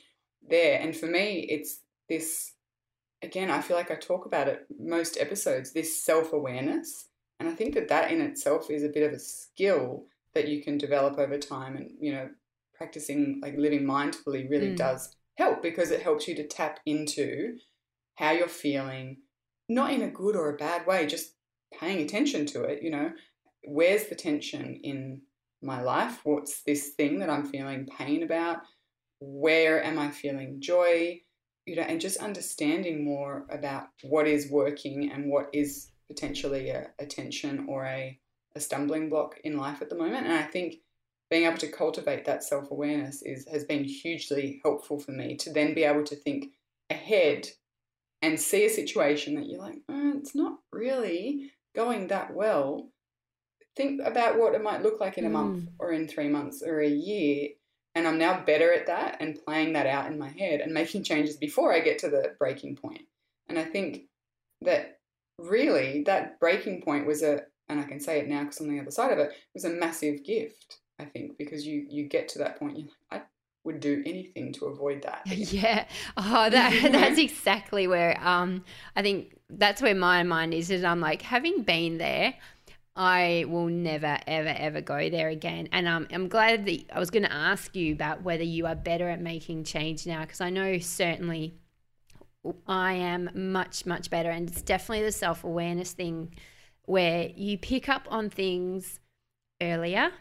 there? 0.49 0.81
And 0.81 0.97
for 0.97 1.07
me, 1.07 1.47
it's 1.49 1.81
this 2.09 2.53
again, 3.23 3.51
I 3.51 3.61
feel 3.61 3.77
like 3.77 3.91
I 3.91 3.97
talk 3.97 4.27
about 4.27 4.49
it 4.49 4.67
most 4.79 5.19
episodes 5.19 5.73
this 5.73 6.05
self 6.05 6.33
awareness. 6.33 7.09
And 7.39 7.49
I 7.49 7.53
think 7.53 7.75
that 7.75 7.89
that 7.89 8.11
in 8.11 8.21
itself 8.21 8.71
is 8.71 8.83
a 8.83 8.89
bit 8.89 9.03
of 9.03 9.13
a 9.13 9.19
skill 9.19 10.05
that 10.35 10.49
you 10.49 10.63
can 10.63 10.79
develop 10.79 11.19
over 11.19 11.39
time. 11.39 11.77
And, 11.77 11.91
you 12.01 12.13
know, 12.13 12.29
practicing 12.75 13.41
like 13.43 13.57
living 13.57 13.85
mindfully 13.85 14.49
really 14.49 14.71
Mm. 14.71 14.77
does 14.77 15.15
help 15.37 15.63
because 15.63 15.91
it 15.91 16.03
helps 16.03 16.29
you 16.29 16.35
to 16.37 16.47
tap 16.47 16.81
into 16.87 17.57
how 18.15 18.31
you're 18.31 18.49
feeling, 18.49 19.19
not 19.69 19.93
in 19.93 20.03
a 20.03 20.11
good 20.11 20.37
or 20.37 20.51
a 20.51 20.57
bad 20.57 20.87
way, 20.87 21.07
just 21.07 21.35
paying 21.79 22.01
attention 22.01 22.47
to 22.47 22.65
it. 22.65 22.83
You 22.83 22.91
know, 22.91 23.13
where's 23.65 24.07
the 24.07 24.15
tension 24.15 24.81
in 24.83 25.23
my 25.63 25.83
life? 25.83 26.21
What's 26.25 26.63
this 26.63 26.91
thing 26.91 27.19
that 27.21 27.31
I'm 27.31 27.45
feeling 27.45 27.87
pain 27.99 28.23
about? 28.23 28.59
Where 29.21 29.83
am 29.83 29.99
I 29.99 30.11
feeling 30.11 30.61
joy? 30.61 31.21
You 31.65 31.77
know, 31.77 31.83
and 31.83 32.01
just 32.01 32.19
understanding 32.19 33.05
more 33.05 33.47
about 33.51 33.89
what 34.03 34.29
is 34.29 34.51
working 34.51 35.11
and 35.11 35.31
what 35.31 35.49
is 35.53 35.91
potentially 36.07 36.71
a, 36.71 36.89
a 37.01 37.07
tension 37.07 37.67
or 37.69 37.85
a, 37.85 38.19
a 38.55 38.61
stumbling 38.61 39.09
block 39.09 39.37
in 39.43 39.57
life 39.57 39.83
at 39.83 39.89
the 39.89 39.97
moment. 39.97 40.27
And 40.27 40.35
I 40.35 40.43
think 40.43 40.77
being 41.29 41.45
able 41.45 41.59
to 41.59 41.73
cultivate 41.73 42.25
that 42.25 42.45
self 42.45 42.71
awareness 42.71 43.23
is 43.23 43.47
has 43.51 43.65
been 43.65 43.85
hugely 43.85 44.61
helpful 44.63 45.01
for 45.01 45.13
me 45.13 45.37
to 45.39 45.53
then 45.53 45.75
be 45.75 45.83
able 45.83 46.05
to 46.05 46.15
think 46.15 46.53
ahead 46.91 47.49
and 48.27 48.41
see 48.41 48.67
a 48.67 48.71
situation 48.71 49.37
that 49.37 49.47
you're 49.47 49.61
like, 49.61 49.79
"Uh, 49.89 50.13
it's 50.17 50.35
not 50.35 50.59
really 50.73 51.53
going 51.77 52.09
that 52.09 52.35
well. 52.35 52.91
Think 53.77 54.01
about 54.05 54.39
what 54.39 54.55
it 54.55 54.63
might 54.63 54.83
look 54.83 55.01
like 55.01 55.19
in 55.19 55.27
a 55.27 55.31
month 55.31 55.69
or 55.79 55.93
in 55.93 56.09
three 56.09 56.29
months 56.29 56.63
or 56.63 56.81
a 56.81 56.89
year. 56.89 57.51
And 57.95 58.09
I'm 58.09 58.19
now 58.19 58.43
better 58.45 58.73
at 58.73 58.87
that 58.87 59.19
and 59.21 59.39
playing 59.45 59.75
that 59.75 59.87
out 59.87 60.11
in 60.11 60.19
my 60.19 60.31
head 60.31 60.61
and 60.61 60.73
making 60.73 61.05
changes 61.05 61.37
before 61.37 61.73
I 61.73 61.81
get 61.81 61.99
to 62.01 62.09
the 62.09 62.35
breaking 62.39 62.77
point. 62.77 63.03
And 63.49 63.59
I 63.59 63.65
think 63.65 64.05
that 64.63 64.99
really 65.39 66.03
that 66.05 66.41
breaking 66.41 66.83
point 66.83 67.07
was 67.07 67.23
a, 67.23 67.43
and 67.69 67.79
I 67.79 67.85
can 67.85 68.01
say 68.01 68.19
it 68.19 68.29
now 68.29 68.43
because 68.43 68.61
I'm 68.61 68.69
on 68.69 68.75
the 68.75 68.81
other 68.81 68.91
side 68.91 69.13
of 69.13 69.19
it, 69.19 69.33
was 69.55 69.65
a 69.65 69.71
massive 69.71 70.25
gift. 70.25 70.79
I 70.99 71.05
think 71.05 71.37
because 71.37 71.67
you 71.67 71.87
you 71.89 72.09
get 72.09 72.29
to 72.31 72.39
that 72.39 72.59
point, 72.59 72.79
you're 72.79 72.89
like, 73.11 73.23
I 73.23 73.25
would 73.67 73.81
do 73.81 74.03
anything 74.07 74.53
to 74.55 74.67
avoid 74.67 75.03
that. 75.03 75.23
Yeah. 75.27 75.87
Oh, 76.17 76.49
that 76.51 76.89
that's 76.93 77.19
exactly 77.19 77.87
where 77.87 78.19
um 78.27 78.65
I 78.95 79.03
think 79.03 79.37
that's 79.51 79.83
where 79.83 79.95
my 79.95 80.23
mind 80.23 80.55
is 80.55 80.71
is 80.71 80.85
I'm 80.85 81.01
like 81.01 81.23
having 81.23 81.63
been 81.63 81.99
there, 81.99 82.35
I 82.95 83.45
will 83.49 83.67
never 83.67 84.19
ever 84.27 84.55
ever 84.57 84.81
go 84.81 85.11
there 85.11 85.29
again. 85.29 85.69
And 85.73 85.87
um 85.89 86.07
I'm 86.13 86.29
glad 86.29 86.67
that 86.67 86.85
I 86.93 86.99
was 86.99 87.11
going 87.11 87.25
to 87.25 87.33
ask 87.33 87.75
you 87.77 87.93
about 87.93 88.23
whether 88.23 88.45
you 88.45 88.67
are 88.67 88.75
better 88.77 89.09
at 89.11 89.21
making 89.21 89.65
change 89.65 90.07
now 90.07 90.23
because 90.23 90.41
I 90.41 90.51
know 90.51 90.79
certainly 90.79 91.55
I 92.67 92.95
am 92.95 93.31
much 93.35 93.87
much 93.87 94.11
better 94.11 94.31
and 94.31 94.49
it's 94.49 94.63
definitely 94.63 95.05
the 95.05 95.13
self-awareness 95.13 95.93
thing 95.93 96.35
where 96.85 97.31
you 97.35 97.59
pick 97.59 97.89
up 97.89 98.07
on 98.11 98.31
things 98.31 99.01
earlier 99.61 100.13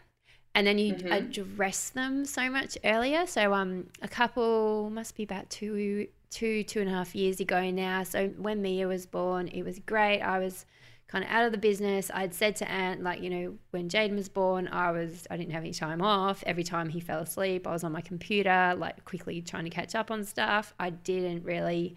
and 0.56 0.66
then 0.66 0.78
you 0.78 0.94
Mhm. 0.94 1.12
address 1.12 1.90
them 1.90 2.24
so 2.24 2.48
much 2.48 2.78
earlier. 2.82 3.26
So 3.26 3.52
um, 3.52 3.90
a 4.00 4.08
couple 4.08 4.88
must 4.90 5.14
be 5.14 5.22
about 5.22 5.50
two, 5.50 6.08
two, 6.30 6.64
two 6.64 6.80
and 6.80 6.88
a 6.88 6.92
half 6.92 7.14
years 7.14 7.40
ago 7.40 7.70
now. 7.70 8.02
So 8.02 8.28
when 8.30 8.62
Mia 8.62 8.88
was 8.88 9.04
born, 9.04 9.48
it 9.48 9.62
was 9.62 9.78
great. 9.78 10.20
I 10.22 10.38
was 10.38 10.64
kind 11.08 11.22
of 11.22 11.30
out 11.30 11.44
of 11.44 11.52
the 11.52 11.58
business. 11.58 12.10
I'd 12.12 12.32
said 12.32 12.56
to 12.56 12.70
Ant, 12.70 13.02
like, 13.02 13.20
you 13.20 13.28
know, 13.28 13.58
when 13.70 13.90
Jaden 13.90 14.16
was 14.16 14.30
born, 14.30 14.66
I 14.68 14.90
was 14.92 15.26
I 15.30 15.36
didn't 15.36 15.52
have 15.52 15.62
any 15.62 15.74
time 15.74 16.00
off. 16.00 16.42
Every 16.46 16.64
time 16.64 16.88
he 16.88 17.00
fell 17.00 17.20
asleep, 17.20 17.66
I 17.66 17.72
was 17.72 17.84
on 17.84 17.92
my 17.92 18.00
computer, 18.00 18.74
like 18.78 19.04
quickly 19.04 19.42
trying 19.42 19.64
to 19.64 19.70
catch 19.70 19.94
up 19.94 20.10
on 20.10 20.24
stuff. 20.24 20.72
I 20.80 20.88
didn't 20.88 21.44
really 21.44 21.96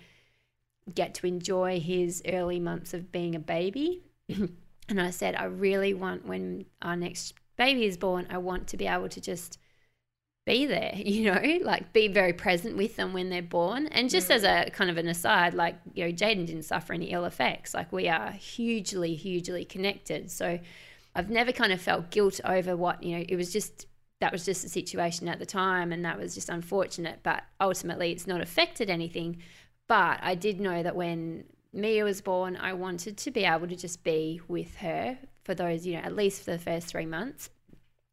get 0.93 1.13
to 1.15 1.27
enjoy 1.27 1.79
his 1.79 2.21
early 2.27 2.59
months 2.59 2.93
of 2.93 3.09
being 3.09 3.35
a 3.35 3.39
baby. 3.39 4.03
and 4.89 4.99
I 4.99 5.11
said, 5.11 5.35
I 5.35 5.45
really 5.45 5.93
want 5.93 6.25
when 6.25 6.65
our 6.81 6.97
next 6.97 7.35
baby 7.59 7.85
is 7.85 7.97
born, 7.97 8.25
I 8.31 8.39
want 8.39 8.67
to 8.67 8.77
be 8.77 8.87
able 8.87 9.09
to 9.09 9.21
just 9.21 9.59
be 10.45 10.65
there, 10.65 10.93
you 10.95 11.31
know, 11.31 11.59
like 11.61 11.93
be 11.93 12.07
very 12.07 12.33
present 12.33 12.75
with 12.75 12.95
them 12.95 13.13
when 13.13 13.29
they're 13.29 13.43
born. 13.43 13.87
And 13.87 14.09
just 14.09 14.29
mm. 14.29 14.35
as 14.35 14.43
a 14.43 14.71
kind 14.71 14.89
of 14.89 14.97
an 14.97 15.07
aside, 15.07 15.53
like, 15.53 15.75
you 15.93 16.05
know, 16.05 16.11
Jaden 16.11 16.47
didn't 16.47 16.63
suffer 16.63 16.93
any 16.93 17.11
ill 17.11 17.25
effects. 17.25 17.75
Like, 17.75 17.91
we 17.91 18.07
are 18.07 18.31
hugely, 18.31 19.13
hugely 19.13 19.65
connected. 19.65 20.31
So 20.31 20.59
I've 21.13 21.29
never 21.29 21.51
kind 21.51 21.71
of 21.71 21.81
felt 21.81 22.09
guilt 22.09 22.39
over 22.43 22.75
what, 22.75 23.03
you 23.03 23.17
know, 23.17 23.25
it 23.27 23.35
was 23.35 23.53
just, 23.53 23.85
that 24.21 24.31
was 24.31 24.45
just 24.45 24.63
the 24.63 24.69
situation 24.69 25.27
at 25.27 25.37
the 25.37 25.45
time 25.45 25.91
and 25.91 26.03
that 26.05 26.17
was 26.17 26.33
just 26.33 26.49
unfortunate. 26.49 27.19
But 27.21 27.43
ultimately, 27.61 28.11
it's 28.11 28.25
not 28.25 28.41
affected 28.41 28.89
anything. 28.89 29.37
But 29.87 30.19
I 30.21 30.35
did 30.35 30.61
know 30.61 30.81
that 30.81 30.95
when 30.95 31.43
Mia 31.73 32.05
was 32.05 32.21
born, 32.21 32.55
I 32.55 32.73
wanted 32.73 33.17
to 33.17 33.31
be 33.31 33.43
able 33.43 33.67
to 33.67 33.75
just 33.75 34.03
be 34.03 34.39
with 34.47 34.77
her 34.77 35.17
for 35.49 35.55
those, 35.55 35.83
you 35.83 35.93
know, 35.93 36.01
at 36.01 36.15
least 36.15 36.43
for 36.43 36.51
the 36.51 36.59
first 36.59 36.85
three 36.85 37.07
months. 37.07 37.49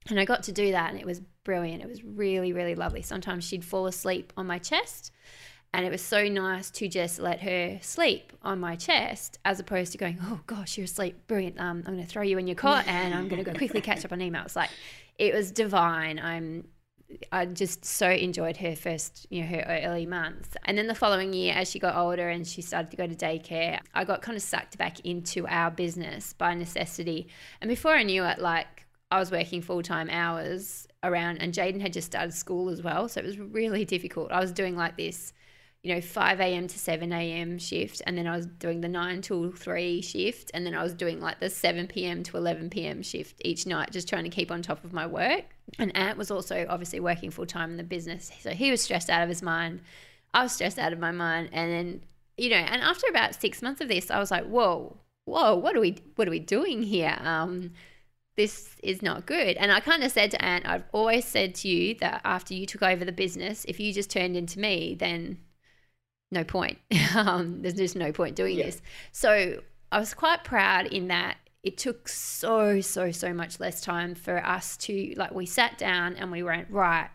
And 0.08 0.18
I 0.18 0.24
got 0.24 0.44
to 0.44 0.52
do 0.52 0.72
that 0.72 0.90
and 0.90 0.98
it 0.98 1.04
was 1.04 1.20
brilliant. 1.44 1.82
It 1.82 1.88
was 1.88 2.02
really, 2.02 2.54
really 2.54 2.74
lovely. 2.74 3.02
Sometimes 3.02 3.44
she'd 3.44 3.62
fall 3.62 3.86
asleep 3.86 4.32
on 4.38 4.46
my 4.46 4.58
chest 4.58 5.12
and 5.74 5.84
it 5.84 5.90
was 5.90 6.00
so 6.00 6.28
nice 6.28 6.70
to 6.70 6.88
just 6.88 7.18
let 7.18 7.40
her 7.40 7.78
sleep 7.82 8.32
on 8.40 8.58
my 8.58 8.74
chest 8.74 9.38
as 9.44 9.60
opposed 9.60 9.92
to 9.92 9.98
going, 9.98 10.16
oh 10.22 10.40
gosh, 10.46 10.78
you're 10.78 10.86
asleep. 10.86 11.26
Brilliant. 11.26 11.60
Um, 11.60 11.82
I'm 11.86 11.94
going 11.96 12.06
to 12.06 12.10
throw 12.10 12.22
you 12.22 12.38
in 12.38 12.46
your 12.46 12.56
cot 12.56 12.88
and 12.88 13.12
I'm 13.12 13.28
going 13.28 13.44
to 13.44 13.50
go 13.50 13.54
quickly 13.54 13.82
catch 13.82 14.02
up 14.02 14.12
on 14.12 14.20
emails. 14.20 14.56
Like 14.56 14.70
it 15.18 15.34
was 15.34 15.50
divine. 15.50 16.18
I'm 16.18 16.66
I 17.30 17.46
just 17.46 17.84
so 17.84 18.10
enjoyed 18.10 18.56
her 18.58 18.74
first, 18.74 19.26
you 19.30 19.42
know, 19.42 19.46
her 19.48 19.80
early 19.84 20.06
months. 20.06 20.56
And 20.64 20.76
then 20.76 20.86
the 20.86 20.94
following 20.94 21.32
year, 21.32 21.54
as 21.54 21.70
she 21.70 21.78
got 21.78 21.96
older 21.96 22.28
and 22.28 22.46
she 22.46 22.62
started 22.62 22.90
to 22.90 22.96
go 22.96 23.06
to 23.06 23.14
daycare, 23.14 23.80
I 23.94 24.04
got 24.04 24.22
kind 24.22 24.36
of 24.36 24.42
sucked 24.42 24.76
back 24.76 25.00
into 25.00 25.46
our 25.46 25.70
business 25.70 26.32
by 26.32 26.54
necessity. 26.54 27.28
And 27.60 27.68
before 27.68 27.92
I 27.92 28.02
knew 28.02 28.24
it, 28.24 28.38
like 28.38 28.86
I 29.10 29.18
was 29.18 29.30
working 29.30 29.62
full 29.62 29.82
time 29.82 30.10
hours 30.10 30.88
around, 31.02 31.38
and 31.38 31.54
Jaden 31.54 31.80
had 31.80 31.92
just 31.92 32.08
started 32.08 32.34
school 32.34 32.68
as 32.70 32.82
well. 32.82 33.08
So 33.08 33.20
it 33.20 33.26
was 33.26 33.38
really 33.38 33.84
difficult. 33.84 34.32
I 34.32 34.40
was 34.40 34.52
doing 34.52 34.76
like 34.76 34.96
this, 34.96 35.32
you 35.86 35.94
know, 35.94 36.00
5 36.00 36.40
a.m. 36.40 36.66
to 36.66 36.78
7 36.80 37.12
a.m. 37.12 37.58
shift, 37.58 38.02
and 38.08 38.18
then 38.18 38.26
I 38.26 38.34
was 38.34 38.46
doing 38.46 38.80
the 38.80 38.88
9 38.88 39.22
till 39.22 39.52
3 39.52 40.02
shift, 40.02 40.50
and 40.52 40.66
then 40.66 40.74
I 40.74 40.82
was 40.82 40.92
doing 40.92 41.20
like 41.20 41.38
the 41.38 41.48
7 41.48 41.86
p.m. 41.86 42.24
to 42.24 42.36
11 42.36 42.70
p.m. 42.70 43.02
shift 43.02 43.40
each 43.44 43.68
night, 43.68 43.92
just 43.92 44.08
trying 44.08 44.24
to 44.24 44.28
keep 44.28 44.50
on 44.50 44.62
top 44.62 44.82
of 44.84 44.92
my 44.92 45.06
work. 45.06 45.44
And 45.78 45.96
Ant 45.96 46.18
was 46.18 46.32
also 46.32 46.66
obviously 46.68 46.98
working 46.98 47.30
full 47.30 47.46
time 47.46 47.70
in 47.70 47.76
the 47.76 47.84
business. 47.84 48.32
So 48.40 48.50
he 48.50 48.72
was 48.72 48.80
stressed 48.80 49.08
out 49.08 49.22
of 49.22 49.28
his 49.28 49.42
mind. 49.42 49.80
I 50.34 50.42
was 50.42 50.50
stressed 50.50 50.76
out 50.76 50.92
of 50.92 50.98
my 50.98 51.12
mind. 51.12 51.50
And 51.52 51.70
then, 51.70 52.04
you 52.36 52.50
know, 52.50 52.56
and 52.56 52.82
after 52.82 53.06
about 53.08 53.40
six 53.40 53.62
months 53.62 53.80
of 53.80 53.86
this, 53.86 54.10
I 54.10 54.18
was 54.18 54.32
like, 54.32 54.46
whoa, 54.46 54.96
whoa, 55.24 55.54
what 55.54 55.76
are 55.76 55.80
we 55.80 55.98
what 56.16 56.26
are 56.26 56.32
we 56.32 56.40
doing 56.40 56.82
here? 56.82 57.16
Um, 57.20 57.74
this 58.34 58.74
is 58.82 59.02
not 59.02 59.24
good. 59.24 59.56
And 59.56 59.70
I 59.70 59.78
kind 59.78 60.02
of 60.02 60.10
said 60.10 60.32
to 60.32 60.44
Ant, 60.44 60.66
I've 60.66 60.84
always 60.90 61.26
said 61.26 61.54
to 61.56 61.68
you 61.68 61.94
that 62.00 62.22
after 62.24 62.54
you 62.54 62.66
took 62.66 62.82
over 62.82 63.04
the 63.04 63.12
business, 63.12 63.64
if 63.68 63.78
you 63.78 63.92
just 63.92 64.10
turned 64.10 64.36
into 64.36 64.58
me, 64.58 64.96
then 64.98 65.38
no 66.30 66.44
point. 66.44 66.78
um, 67.14 67.62
there's 67.62 67.74
just 67.74 67.96
no 67.96 68.12
point 68.12 68.36
doing 68.36 68.58
Yeah. 68.58 68.66
this. 68.66 68.82
So 69.12 69.62
I 69.92 69.98
was 69.98 70.14
quite 70.14 70.44
proud 70.44 70.86
in 70.86 71.08
that 71.08 71.36
it 71.62 71.78
took 71.78 72.08
so, 72.08 72.80
so, 72.80 73.10
so 73.10 73.32
much 73.34 73.58
less 73.58 73.80
time 73.80 74.14
for 74.14 74.44
us 74.44 74.76
to, 74.76 75.14
like, 75.16 75.34
we 75.34 75.46
sat 75.46 75.78
down 75.78 76.14
and 76.14 76.30
we 76.30 76.42
went, 76.44 76.70
right, 76.70 77.08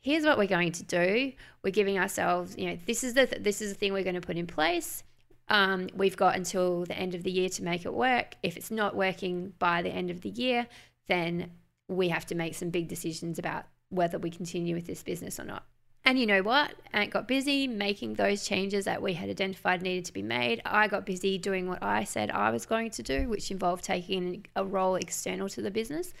here's 0.00 0.24
what 0.24 0.36
we're 0.36 0.46
going 0.46 0.72
to 0.72 0.84
do. 0.84 1.32
We're 1.62 1.70
giving 1.70 1.98
ourselves, 1.98 2.56
you 2.58 2.66
know, 2.68 2.78
this 2.84 3.02
is 3.02 3.14
the, 3.14 3.26
this 3.40 3.62
is 3.62 3.72
the 3.72 3.78
thing 3.78 3.92
we're 3.94 4.04
going 4.04 4.16
to 4.16 4.20
put 4.20 4.36
in 4.36 4.46
place. 4.46 5.02
Um, 5.48 5.88
we've 5.94 6.16
got 6.16 6.36
until 6.36 6.84
the 6.84 6.96
end 6.96 7.14
of 7.14 7.22
the 7.22 7.30
year 7.30 7.48
to 7.48 7.62
make 7.62 7.84
it 7.86 7.94
work. 7.94 8.36
If 8.42 8.56
it's 8.56 8.70
not 8.70 8.94
working 8.94 9.54
by 9.58 9.80
the 9.82 9.90
end 9.90 10.10
of 10.10 10.20
the 10.20 10.28
year, 10.28 10.66
then 11.08 11.50
we 11.88 12.08
have 12.10 12.26
to 12.26 12.34
make 12.34 12.54
some 12.54 12.70
big 12.70 12.86
decisions 12.86 13.38
about 13.38 13.64
whether 13.88 14.18
we 14.18 14.30
continue 14.30 14.74
with 14.74 14.86
this 14.86 15.02
business 15.02 15.40
or 15.40 15.44
not. 15.44 15.64
And 16.04 16.18
you 16.18 16.26
know 16.26 16.42
what? 16.42 16.74
Ant 16.92 17.10
got 17.10 17.28
busy 17.28 17.68
making 17.68 18.14
those 18.14 18.46
changes 18.46 18.86
that 18.86 19.02
we 19.02 19.12
had 19.12 19.28
identified 19.28 19.82
needed 19.82 20.06
to 20.06 20.12
be 20.12 20.22
made. 20.22 20.62
I 20.64 20.88
got 20.88 21.04
busy 21.04 21.38
doing 21.38 21.68
what 21.68 21.82
I 21.82 22.04
said 22.04 22.30
I 22.30 22.50
was 22.50 22.66
going 22.66 22.90
to 22.92 23.02
do, 23.02 23.28
which 23.28 23.50
involved 23.50 23.84
taking 23.84 24.46
a 24.56 24.64
role 24.64 24.96
external 24.96 25.48
to 25.50 25.62
the 25.62 25.70
business. 25.70 26.14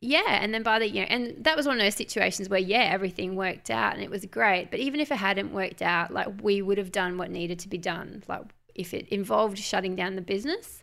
Yeah, 0.00 0.40
and 0.42 0.52
then 0.52 0.64
by 0.64 0.80
the 0.80 0.88
you 0.88 1.02
know, 1.02 1.06
and 1.08 1.44
that 1.44 1.56
was 1.56 1.66
one 1.66 1.76
of 1.76 1.82
those 1.82 1.94
situations 1.94 2.48
where 2.48 2.58
yeah, 2.58 2.90
everything 2.90 3.36
worked 3.36 3.70
out 3.70 3.94
and 3.94 4.02
it 4.02 4.10
was 4.10 4.26
great. 4.26 4.70
But 4.70 4.80
even 4.80 4.98
if 4.98 5.12
it 5.12 5.16
hadn't 5.16 5.52
worked 5.52 5.82
out, 5.82 6.12
like 6.12 6.28
we 6.42 6.60
would 6.60 6.78
have 6.78 6.90
done 6.90 7.18
what 7.18 7.30
needed 7.30 7.60
to 7.60 7.68
be 7.68 7.78
done. 7.78 8.24
Like 8.26 8.42
if 8.74 8.94
it 8.94 9.08
involved 9.10 9.58
shutting 9.58 9.94
down 9.94 10.16
the 10.16 10.22
business, 10.22 10.81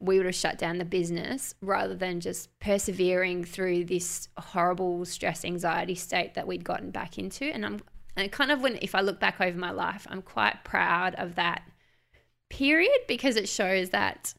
we 0.00 0.16
would 0.16 0.26
have 0.26 0.34
shut 0.34 0.58
down 0.58 0.78
the 0.78 0.84
business 0.84 1.54
rather 1.60 1.94
than 1.94 2.20
just 2.20 2.56
persevering 2.60 3.44
through 3.44 3.84
this 3.84 4.28
horrible 4.36 5.04
stress 5.04 5.44
anxiety 5.44 5.94
state 5.94 6.34
that 6.34 6.46
we'd 6.46 6.64
gotten 6.64 6.90
back 6.90 7.18
into. 7.18 7.44
And 7.44 7.64
I'm 7.64 7.80
and 8.16 8.30
kind 8.32 8.50
of 8.50 8.60
when 8.60 8.78
if 8.82 8.94
I 8.94 9.00
look 9.00 9.20
back 9.20 9.40
over 9.40 9.56
my 9.56 9.70
life, 9.70 10.06
I'm 10.10 10.22
quite 10.22 10.64
proud 10.64 11.14
of 11.16 11.36
that 11.36 11.62
period 12.50 12.98
because 13.06 13.36
it 13.36 13.48
shows 13.48 13.90
that 13.90 14.34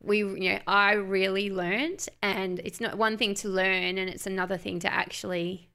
we 0.00 0.18
you 0.18 0.52
know 0.52 0.58
I 0.66 0.92
really 0.92 1.50
learned 1.50 2.06
and 2.22 2.60
it's 2.60 2.80
not 2.80 2.96
one 2.96 3.16
thing 3.16 3.34
to 3.34 3.48
learn 3.48 3.98
and 3.98 4.08
it's 4.08 4.26
another 4.26 4.56
thing 4.56 4.78
to 4.80 4.92
actually 4.92 5.67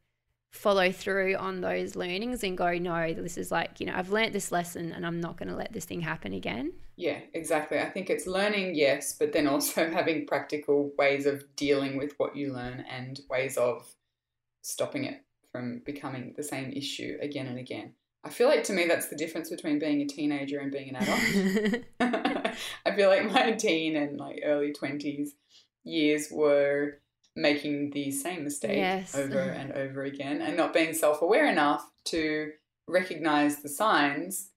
follow 0.53 0.91
through 0.91 1.35
on 1.35 1.61
those 1.61 1.95
learnings 1.95 2.43
and 2.43 2.55
go 2.55 2.77
no 2.77 3.11
this 3.11 3.37
is 3.37 3.51
like 3.51 3.79
you 3.79 3.87
know 3.87 3.93
I've 3.95 4.11
learned 4.11 4.33
this 4.33 4.51
lesson 4.51 4.93
and 4.93 5.05
I'm 5.05 5.19
not 5.19 5.35
going 5.35 5.49
to 5.49 5.55
let 5.55 5.73
this 5.73 5.83
thing 5.83 6.01
happen 6.01 6.31
again 6.31 6.71
Yeah, 6.95 7.19
exactly. 7.33 7.79
I 7.79 7.89
think 7.89 8.11
it's 8.11 8.27
learning, 8.27 8.75
yes, 8.75 9.15
but 9.17 9.33
then 9.33 9.47
also 9.47 9.89
having 9.99 10.27
practical 10.27 10.91
ways 10.97 11.25
of 11.25 11.43
dealing 11.55 11.97
with 11.97 12.13
what 12.17 12.35
you 12.35 12.53
learn 12.53 12.85
and 12.89 13.19
ways 13.31 13.57
of 13.57 13.95
stopping 14.61 15.05
it 15.05 15.23
from 15.51 15.81
becoming 15.85 16.33
the 16.37 16.43
same 16.43 16.71
issue 16.71 17.17
again 17.19 17.47
and 17.47 17.57
again. 17.57 17.93
I 18.23 18.29
feel 18.29 18.47
like 18.47 18.63
to 18.65 18.73
me 18.73 18.85
that's 18.87 19.07
the 19.07 19.15
difference 19.15 19.49
between 19.49 19.79
being 19.79 20.01
a 20.01 20.05
teenager 20.05 20.59
and 20.59 20.71
being 20.71 20.89
an 20.89 20.97
adult. 20.97 21.83
I 22.85 22.95
feel 22.95 23.09
like 23.09 23.31
my 23.31 23.51
teen 23.53 23.95
and 23.95 24.19
like 24.19 24.41
early 24.45 24.71
20s 24.71 25.29
years 25.83 26.29
were 26.31 26.99
making 27.35 27.91
the 27.91 28.11
same 28.11 28.43
mistake 28.43 28.77
Yes. 28.77 29.15
over 29.15 29.35
mm-hmm. 29.35 29.59
and 29.59 29.71
over 29.73 30.03
again 30.03 30.41
and 30.41 30.55
not 30.55 30.73
being 30.73 30.93
self 30.93 31.21
aware 31.21 31.47
enough 31.47 31.91
to 32.05 32.51
recognize 32.87 33.57
the 33.57 33.69
signs 33.69 34.49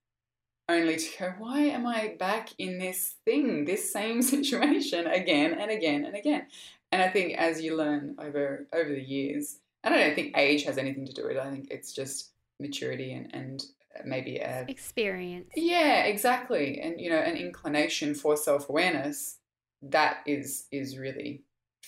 only 0.69 0.97
to 0.97 1.19
go, 1.19 1.35
why 1.39 1.61
am 1.61 1.87
I 1.87 2.17
back 2.19 2.51
in 2.59 2.79
this 2.79 3.15
thing, 3.25 3.65
this 3.65 3.93
same 3.93 4.21
situation 4.35 5.07
again 5.07 5.55
and 5.55 5.71
again 5.71 6.05
and 6.05 6.17
again? 6.17 6.47
And 6.93 7.03
I 7.03 7.09
think 7.09 7.37
as 7.37 7.61
you 7.61 7.77
learn 7.77 8.17
over 8.19 8.67
over 8.73 8.91
the 8.91 9.03
years, 9.03 9.59
and 9.85 9.95
I 9.95 9.99
don't 9.99 10.15
think 10.15 10.37
age 10.37 10.65
has 10.65 10.79
anything 10.79 11.07
to 11.07 11.13
do 11.13 11.27
with 11.27 11.37
it. 11.37 11.43
I 11.43 11.51
think 11.51 11.69
it's 11.71 11.93
just 11.93 12.31
maturity 12.59 13.13
and, 13.13 13.33
and 13.35 13.65
maybe 14.05 14.39
a 14.39 14.65
experience 14.69 15.51
yeah, 15.57 16.05
exactly. 16.05 16.81
And 16.81 17.01
you 17.01 17.11
know, 17.11 17.19
an 17.19 17.37
inclination 17.37 18.15
for 18.15 18.37
self-awareness 18.37 19.39
that 19.83 20.19
is 20.27 20.67
is 20.71 20.99
really 20.99 21.43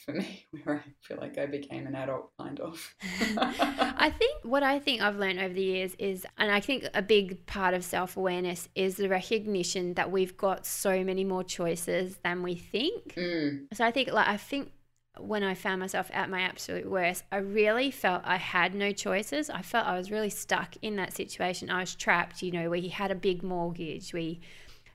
for 0.09 0.15
me 0.15 0.47
where 0.65 0.77
I 0.87 0.91
feel 1.03 1.19
like 1.19 1.37
I 1.37 1.47
became 1.47 1.87
an 1.87 1.95
adult 1.95 2.31
kind 2.39 2.59
of. 2.61 2.95
I 3.37 4.11
think 4.11 4.43
what 4.43 4.63
I 4.63 4.79
think 4.79 5.03
I've 5.03 5.17
learned 5.17 5.39
over 5.39 5.53
the 5.53 5.63
years 5.63 5.95
is, 5.99 6.27
and 6.39 6.51
I 6.51 6.61
think 6.61 6.89
a 6.95 7.03
big 7.03 7.45
part 7.47 7.75
of 7.75 7.85
self 7.85 8.17
awareness 8.17 8.69
is 8.75 8.97
the 8.97 9.09
recognition 9.09 9.95
that 9.95 10.11
we've 10.11 10.37
got 10.37 10.65
so 10.65 11.05
many 11.05 11.25
more 11.25 11.45
choices 11.45 12.17
than 12.25 12.43
we 12.43 12.55
think. 12.55 13.15
Mm, 13.17 13.67
So 13.75 13.85
I 13.85 13.91
think, 13.91 14.11
like, 14.11 14.29
I 14.29 14.39
think 14.39 14.73
when 15.19 15.43
I 15.43 15.55
found 15.55 15.81
myself 15.81 16.11
at 16.15 16.31
my 16.31 16.41
absolute 16.41 16.89
worst, 16.89 17.25
I 17.31 17.39
really 17.39 17.91
felt 17.91 18.23
I 18.25 18.37
had 18.37 18.75
no 18.75 18.93
choices. 18.93 19.51
I 19.51 19.63
felt 19.63 19.87
I 19.87 19.99
was 19.99 20.11
really 20.11 20.31
stuck 20.31 20.77
in 20.81 20.97
that 20.97 21.13
situation. 21.13 21.71
I 21.71 21.81
was 21.81 21.95
trapped, 21.95 22.41
you 22.43 22.53
know, 22.53 22.71
where 22.71 22.81
we 22.81 22.89
had 22.89 23.11
a 23.11 23.17
big 23.17 23.43
mortgage. 23.43 24.15
We 24.15 24.41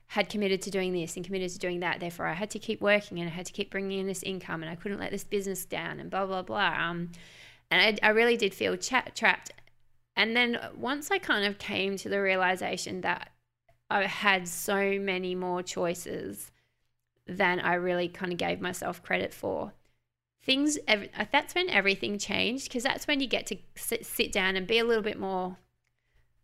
had 0.08 0.28
committed 0.28 0.62
to 0.62 0.70
doing 0.70 0.92
this 0.92 1.16
and 1.16 1.24
committed 1.24 1.50
to 1.50 1.58
doing 1.58 1.80
that. 1.80 2.00
Therefore, 2.00 2.26
I 2.26 2.34
had 2.34 2.50
to 2.50 2.58
keep 2.58 2.80
working 2.80 3.18
and 3.18 3.28
I 3.28 3.32
had 3.32 3.46
to 3.46 3.52
keep 3.52 3.70
bringing 3.70 4.00
in 4.00 4.06
this 4.06 4.22
income 4.22 4.62
and 4.62 4.70
I 4.70 4.76
couldn't 4.76 5.00
let 5.00 5.10
this 5.10 5.24
business 5.24 5.64
down 5.64 6.00
and 6.00 6.10
blah, 6.10 6.26
blah, 6.26 6.42
blah. 6.42 6.74
Um, 6.78 7.10
and 7.70 7.98
I, 8.02 8.06
I 8.06 8.10
really 8.10 8.36
did 8.36 8.54
feel 8.54 8.76
trapped. 8.76 9.52
And 10.16 10.36
then 10.36 10.58
once 10.76 11.10
I 11.10 11.18
kind 11.18 11.44
of 11.44 11.58
came 11.58 11.96
to 11.96 12.08
the 12.08 12.20
realization 12.20 13.00
that 13.00 13.30
I 13.90 14.06
had 14.06 14.46
so 14.46 14.98
many 14.98 15.34
more 15.34 15.62
choices 15.62 16.52
than 17.26 17.58
I 17.58 17.74
really 17.74 18.08
kind 18.08 18.30
of 18.30 18.38
gave 18.38 18.60
myself 18.60 19.02
credit 19.02 19.32
for, 19.32 19.72
things 20.44 20.78
uh, 20.86 20.98
that's 21.32 21.54
when 21.54 21.70
everything 21.70 22.18
changed 22.18 22.68
because 22.68 22.82
that's 22.82 23.06
when 23.06 23.18
you 23.20 23.26
get 23.26 23.46
to 23.46 23.56
sit, 23.76 24.04
sit 24.04 24.30
down 24.30 24.56
and 24.56 24.66
be 24.66 24.78
a 24.78 24.84
little 24.84 25.02
bit 25.02 25.18
more 25.18 25.56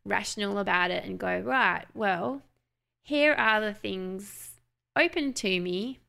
rational 0.05 0.59
about 0.59 0.90
it 0.90 1.05
and 1.05 1.18
go 1.18 1.38
right 1.38 1.85
well 1.94 2.42
here 3.02 3.32
are 3.32 3.60
the 3.60 3.74
things 3.74 4.52
open 4.96 5.32
to 5.34 5.60
me. 5.60 6.00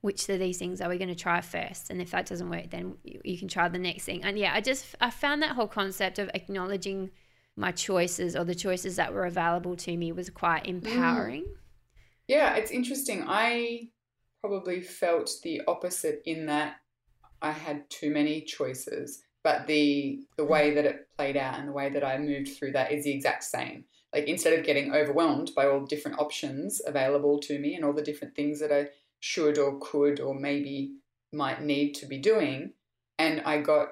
Which 0.00 0.28
of 0.28 0.40
these 0.40 0.58
things 0.58 0.80
are 0.80 0.88
we 0.88 0.98
going 0.98 1.10
to 1.10 1.14
try 1.14 1.40
first? 1.40 1.88
And 1.90 2.02
if 2.02 2.10
that 2.10 2.26
doesn't 2.26 2.50
work 2.50 2.70
then 2.70 2.96
you, 3.04 3.38
can 3.38 3.46
try 3.48 3.68
the 3.68 3.78
next 3.78 4.04
thing. 4.04 4.24
And 4.24 4.36
yeah 4.38 4.52
i 4.52 4.60
just 4.60 4.96
i 5.00 5.10
found 5.10 5.42
that 5.42 5.52
whole 5.52 5.68
concept 5.68 6.18
of 6.18 6.30
acknowledging 6.34 7.10
my 7.56 7.70
choices 7.70 8.34
or 8.34 8.44
the 8.44 8.54
choices 8.54 8.96
that 8.96 9.12
were 9.12 9.26
available 9.26 9.76
to 9.76 9.96
me 9.96 10.10
was 10.10 10.30
quite 10.30 10.66
empowering. 10.66 11.44
Mm. 11.44 11.56
yeah 12.26 12.54
it's 12.54 12.70
interesting. 12.70 13.24
I 13.28 13.90
probably 14.40 14.80
felt 14.80 15.30
the 15.44 15.62
opposite 15.68 16.22
in 16.26 16.46
that 16.46 16.76
I 17.40 17.52
had 17.52 17.88
too 17.90 18.10
many 18.10 18.40
choices, 18.42 19.22
but 19.44 19.66
the 19.66 20.20
the 20.36 20.44
way 20.44 20.74
that 20.74 20.84
it 20.84 21.08
played 21.16 21.36
out 21.36 21.58
and 21.58 21.68
the 21.68 21.72
way 21.72 21.90
that 21.90 22.04
I 22.04 22.18
moved 22.18 22.56
through 22.56 22.72
that 22.72 22.92
is 22.92 23.04
the 23.04 23.12
exact 23.12 23.44
same. 23.44 23.84
Like 24.14 24.24
instead 24.24 24.58
of 24.58 24.64
getting 24.64 24.94
overwhelmed 24.94 25.52
by 25.56 25.66
all 25.66 25.80
the 25.80 25.86
different 25.86 26.18
options 26.18 26.82
available 26.86 27.38
to 27.40 27.58
me 27.58 27.74
and 27.74 27.84
all 27.84 27.94
the 27.94 28.02
different 28.02 28.34
things 28.34 28.60
that 28.60 28.72
I 28.72 28.88
should 29.20 29.58
or 29.58 29.78
could 29.80 30.20
or 30.20 30.34
maybe 30.34 30.96
might 31.32 31.62
need 31.62 31.94
to 31.94 32.06
be 32.06 32.18
doing, 32.18 32.72
and 33.18 33.40
I 33.46 33.60
got 33.60 33.88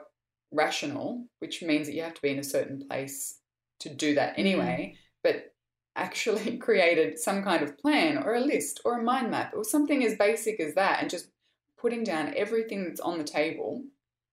rational, 0.53 1.27
which 1.39 1.63
means 1.63 1.87
that 1.87 1.95
you 1.95 2.03
have 2.03 2.15
to 2.15 2.23
be 2.23 2.31
in 2.31 2.39
a 2.39 2.45
certain 2.45 2.87
place 2.87 3.39
to 3.81 3.89
do 3.89 4.15
that 4.15 4.33
mm-hmm. 4.33 4.41
anyway, 4.41 4.95
mm. 4.95 4.99
but 5.23 5.55
actually 5.97 6.57
created 6.59 7.19
some 7.19 7.43
kind 7.43 7.63
of 7.63 7.79
plan 7.79 8.19
or 8.19 8.35
a 8.35 8.41
list 8.41 8.81
or 8.85 8.99
a 8.99 9.03
mind 9.03 9.31
map 9.31 9.53
or 9.55 9.65
something 9.65 10.05
as 10.05 10.17
basic 10.17 10.61
as 10.61 10.75
that 10.75 11.01
and 11.01 11.11
just 11.11 11.29
putting 11.79 12.05
down 12.05 12.35
everything 12.37 12.85
that's 12.85 13.01
on 13.01 13.19
the 13.19 13.25
table, 13.25 13.83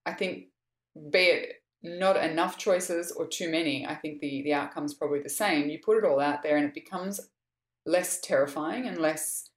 I 0.06 0.14
think, 0.14 0.48
be 1.12 1.20
it 1.20 1.54
not 1.84 2.18
enough 2.18 2.58
choices 2.58 3.12
or 3.12 3.28
too 3.28 3.50
many, 3.50 3.86
I 3.86 3.96
think 3.96 4.20
the, 4.20 4.42
the 4.44 4.54
outcome's 4.54 4.94
probably 4.94 5.22
the 5.22 5.30
same. 5.30 5.70
You 5.70 5.80
put 5.84 5.98
it 5.98 6.06
all 6.06 6.20
out 6.20 6.44
there 6.44 6.58
and 6.58 6.66
it 6.66 6.74
becomes 6.74 7.20
less 7.86 8.20
terrifying 8.20 8.88
and 8.88 8.98
less 8.98 9.50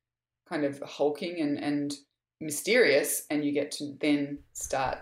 kind 0.49 0.65
of 0.65 0.81
hulking 0.81 1.41
and, 1.41 1.59
and 1.59 1.95
mysterious, 2.41 3.27
and 3.31 3.45
you 3.45 3.53
get 3.53 3.71
to 3.73 3.97
then 4.01 4.39
start 4.53 4.99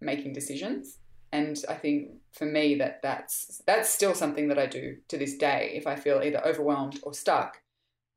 making 0.00 0.32
decisions. 0.32 0.98
And 1.32 1.62
I 1.68 1.74
think 1.74 2.12
for 2.32 2.46
me 2.46 2.76
that 2.76 3.02
that's 3.02 3.60
that's 3.66 3.90
still 3.90 4.14
something 4.14 4.48
that 4.48 4.58
I 4.58 4.66
do 4.66 4.96
to 5.08 5.18
this 5.18 5.36
day. 5.36 5.72
If 5.74 5.86
I 5.86 5.96
feel 5.96 6.22
either 6.22 6.44
overwhelmed 6.46 7.00
or 7.02 7.12
stuck, 7.12 7.60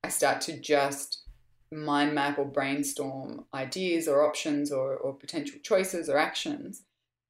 I 0.04 0.10
start 0.10 0.42
to 0.42 0.60
just 0.60 1.24
mind 1.72 2.14
map 2.14 2.38
or 2.38 2.46
brainstorm 2.46 3.46
ideas 3.54 4.08
or 4.08 4.26
options 4.26 4.72
or, 4.72 4.96
or 4.96 5.14
potential 5.14 5.60
choices 5.64 6.10
or 6.10 6.18
actions. 6.18 6.84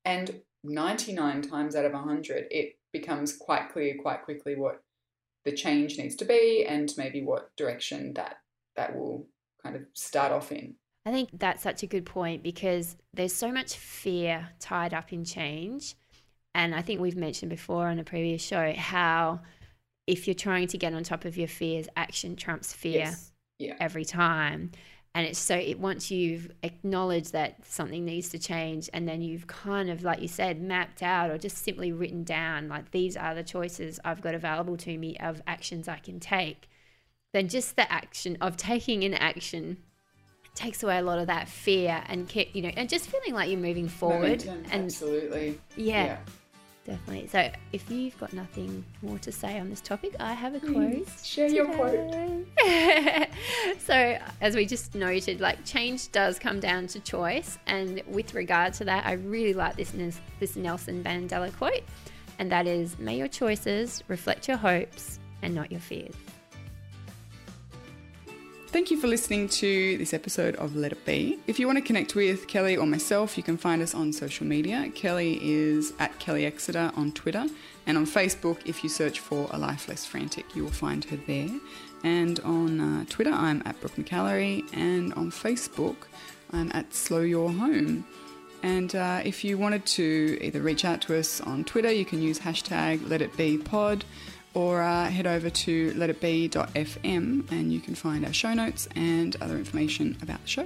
And 0.05 0.41
99 0.63 1.41
times 1.41 1.75
out 1.75 1.85
of 1.85 1.93
100, 1.93 2.47
it 2.51 2.77
becomes 2.93 3.35
quite 3.35 3.71
clear 3.71 3.95
quite 4.01 4.23
quickly 4.23 4.55
what 4.55 4.81
the 5.45 5.51
change 5.51 5.97
needs 5.97 6.15
to 6.17 6.25
be 6.25 6.65
and 6.67 6.93
maybe 6.97 7.23
what 7.23 7.55
direction 7.55 8.13
that 8.13 8.37
that 8.75 8.95
will 8.95 9.25
kind 9.63 9.75
of 9.75 9.83
start 9.93 10.31
off 10.31 10.51
in. 10.51 10.75
I 11.05 11.11
think 11.11 11.29
that's 11.33 11.63
such 11.63 11.81
a 11.81 11.87
good 11.87 12.05
point 12.05 12.43
because 12.43 12.95
there's 13.13 13.33
so 13.33 13.51
much 13.51 13.75
fear 13.75 14.49
tied 14.59 14.93
up 14.93 15.11
in 15.11 15.25
change. 15.25 15.95
And 16.53 16.75
I 16.75 16.81
think 16.81 16.99
we've 16.99 17.15
mentioned 17.15 17.49
before 17.49 17.87
on 17.87 17.97
a 17.97 18.03
previous 18.03 18.43
show 18.43 18.73
how 18.73 19.39
if 20.05 20.27
you're 20.27 20.35
trying 20.35 20.67
to 20.67 20.77
get 20.77 20.93
on 20.93 21.03
top 21.03 21.25
of 21.25 21.37
your 21.37 21.47
fears, 21.47 21.87
action 21.95 22.35
trumps 22.35 22.73
fear. 22.73 22.99
Yes 22.99 23.31
yeah. 23.61 23.75
every 23.79 24.05
time. 24.05 24.71
And 25.13 25.27
it's 25.27 25.39
so 25.39 25.55
it 25.55 25.77
once 25.77 26.09
you've 26.09 26.51
acknowledged 26.63 27.33
that 27.33 27.65
something 27.65 28.05
needs 28.05 28.29
to 28.29 28.39
change, 28.39 28.89
and 28.93 29.07
then 29.07 29.21
you've 29.21 29.45
kind 29.45 29.89
of, 29.89 30.03
like 30.03 30.21
you 30.21 30.29
said, 30.29 30.61
mapped 30.61 31.03
out 31.03 31.29
or 31.29 31.37
just 31.37 31.57
simply 31.57 31.91
written 31.91 32.23
down, 32.23 32.69
like 32.69 32.91
these 32.91 33.17
are 33.17 33.35
the 33.35 33.43
choices 33.43 33.99
I've 34.05 34.21
got 34.21 34.35
available 34.35 34.77
to 34.77 34.97
me 34.97 35.17
of 35.17 35.41
actions 35.45 35.89
I 35.89 35.97
can 35.97 36.21
take, 36.21 36.69
then 37.33 37.49
just 37.49 37.75
the 37.75 37.91
action 37.91 38.37
of 38.39 38.55
taking 38.55 39.03
an 39.03 39.13
action 39.13 39.77
takes 40.53 40.83
away 40.83 40.97
a 40.97 41.01
lot 41.01 41.17
of 41.17 41.27
that 41.27 41.47
fear 41.47 42.03
and 42.07 42.29
you 42.53 42.61
know 42.61 42.71
and 42.75 42.89
just 42.89 43.09
feeling 43.09 43.33
like 43.33 43.49
you're 43.49 43.59
moving 43.59 43.87
forward 43.87 44.45
Momentum, 44.45 44.65
and 44.71 44.83
absolutely. 44.83 45.59
Yeah, 45.77 46.05
yeah, 46.05 46.17
Definitely. 46.83 47.27
So, 47.27 47.51
if 47.73 47.89
you've 47.91 48.17
got 48.19 48.33
nothing 48.33 48.83
more 49.03 49.19
to 49.19 49.31
say 49.31 49.59
on 49.59 49.69
this 49.69 49.81
topic, 49.81 50.15
I 50.19 50.33
have 50.33 50.55
a 50.55 50.59
mm, 50.59 50.73
quote. 50.73 51.07
Share 51.23 51.47
today. 51.47 51.57
your 51.57 51.67
quote. 51.73 53.27
so, 53.79 54.17
as 54.41 54.55
we 54.55 54.65
just 54.65 54.95
noted, 54.95 55.41
like 55.41 55.63
change 55.63 56.11
does 56.11 56.39
come 56.39 56.59
down 56.59 56.87
to 56.87 56.99
choice, 56.99 57.59
and 57.67 58.01
with 58.07 58.33
regard 58.33 58.73
to 58.75 58.85
that, 58.85 59.05
I 59.05 59.13
really 59.13 59.53
like 59.53 59.75
this 59.75 59.93
this 60.39 60.55
Nelson 60.55 61.03
Mandela 61.03 61.55
quote, 61.55 61.83
and 62.39 62.51
that 62.51 62.65
is, 62.65 62.97
"May 62.97 63.15
your 63.15 63.27
choices 63.27 64.03
reflect 64.07 64.47
your 64.47 64.57
hopes 64.57 65.19
and 65.43 65.53
not 65.53 65.71
your 65.71 65.81
fears." 65.81 66.15
Thank 68.71 68.89
you 68.89 68.97
for 68.97 69.07
listening 69.07 69.49
to 69.49 69.97
this 69.97 70.13
episode 70.13 70.55
of 70.55 70.77
Let 70.77 70.93
It 70.93 71.03
Be. 71.03 71.37
If 71.45 71.59
you 71.59 71.67
want 71.67 71.77
to 71.79 71.83
connect 71.83 72.15
with 72.15 72.47
Kelly 72.47 72.77
or 72.77 72.87
myself, 72.87 73.35
you 73.35 73.43
can 73.43 73.57
find 73.57 73.81
us 73.81 73.93
on 73.93 74.13
social 74.13 74.47
media. 74.47 74.89
Kelly 74.95 75.39
is 75.43 75.91
at 75.99 76.17
Kelly 76.19 76.45
Exeter 76.45 76.89
on 76.95 77.11
Twitter, 77.11 77.47
and 77.85 77.97
on 77.97 78.05
Facebook, 78.05 78.59
if 78.65 78.81
you 78.81 78.89
search 78.89 79.19
for 79.19 79.49
A 79.51 79.57
Life 79.57 79.89
Less 79.89 80.05
Frantic, 80.05 80.55
you 80.55 80.63
will 80.63 80.71
find 80.71 81.03
her 81.03 81.17
there. 81.27 81.49
And 82.05 82.39
on 82.39 82.79
uh, 82.79 83.05
Twitter, 83.09 83.31
I'm 83.31 83.61
at 83.65 83.77
Brooke 83.81 83.97
McAlary, 83.97 84.63
and 84.73 85.13
on 85.15 85.31
Facebook, 85.31 85.97
I'm 86.53 86.71
at 86.73 86.93
Slow 86.93 87.19
Your 87.19 87.51
Home. 87.51 88.05
And 88.63 88.95
uh, 88.95 89.21
if 89.25 89.43
you 89.43 89.57
wanted 89.57 89.85
to 89.87 90.37
either 90.39 90.61
reach 90.61 90.85
out 90.85 91.01
to 91.01 91.19
us 91.19 91.41
on 91.41 91.65
Twitter, 91.65 91.91
you 91.91 92.05
can 92.05 92.21
use 92.21 92.39
hashtag 92.39 93.09
Let 93.09 93.21
It 93.21 93.35
Be 93.35 93.57
Pod 93.57 94.05
or 94.53 94.81
uh, 94.81 95.09
head 95.09 95.27
over 95.27 95.49
to 95.49 95.91
letitbe.fm 95.93 97.51
and 97.51 97.73
you 97.73 97.79
can 97.79 97.95
find 97.95 98.25
our 98.25 98.33
show 98.33 98.53
notes 98.53 98.87
and 98.95 99.35
other 99.41 99.57
information 99.57 100.17
about 100.21 100.41
the 100.41 100.47
show. 100.47 100.65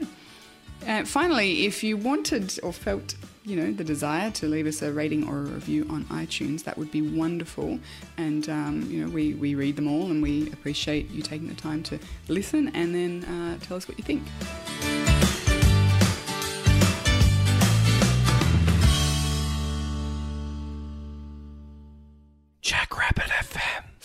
Uh, 0.87 1.03
finally, 1.03 1.65
if 1.65 1.83
you 1.83 1.97
wanted 1.97 2.59
or 2.61 2.73
felt 2.73 3.15
you 3.43 3.55
know 3.55 3.71
the 3.71 3.83
desire 3.83 4.31
to 4.31 4.47
leave 4.47 4.65
us 4.65 4.81
a 4.81 4.91
rating 4.91 5.27
or 5.27 5.39
a 5.39 5.43
review 5.43 5.85
on 5.89 6.03
iTunes, 6.05 6.63
that 6.63 6.77
would 6.77 6.91
be 6.91 7.01
wonderful. 7.01 7.79
And 8.17 8.47
um, 8.49 8.81
you 8.89 9.03
know 9.03 9.09
we, 9.09 9.33
we 9.35 9.55
read 9.55 9.75
them 9.75 9.87
all 9.87 10.11
and 10.11 10.21
we 10.21 10.51
appreciate 10.51 11.09
you 11.11 11.21
taking 11.21 11.47
the 11.47 11.55
time 11.55 11.83
to 11.83 11.99
listen 12.27 12.69
and 12.69 12.93
then 12.93 13.23
uh, 13.25 13.57
tell 13.65 13.77
us 13.77 13.87
what 13.87 13.97
you 13.97 14.03
think. 14.03 15.14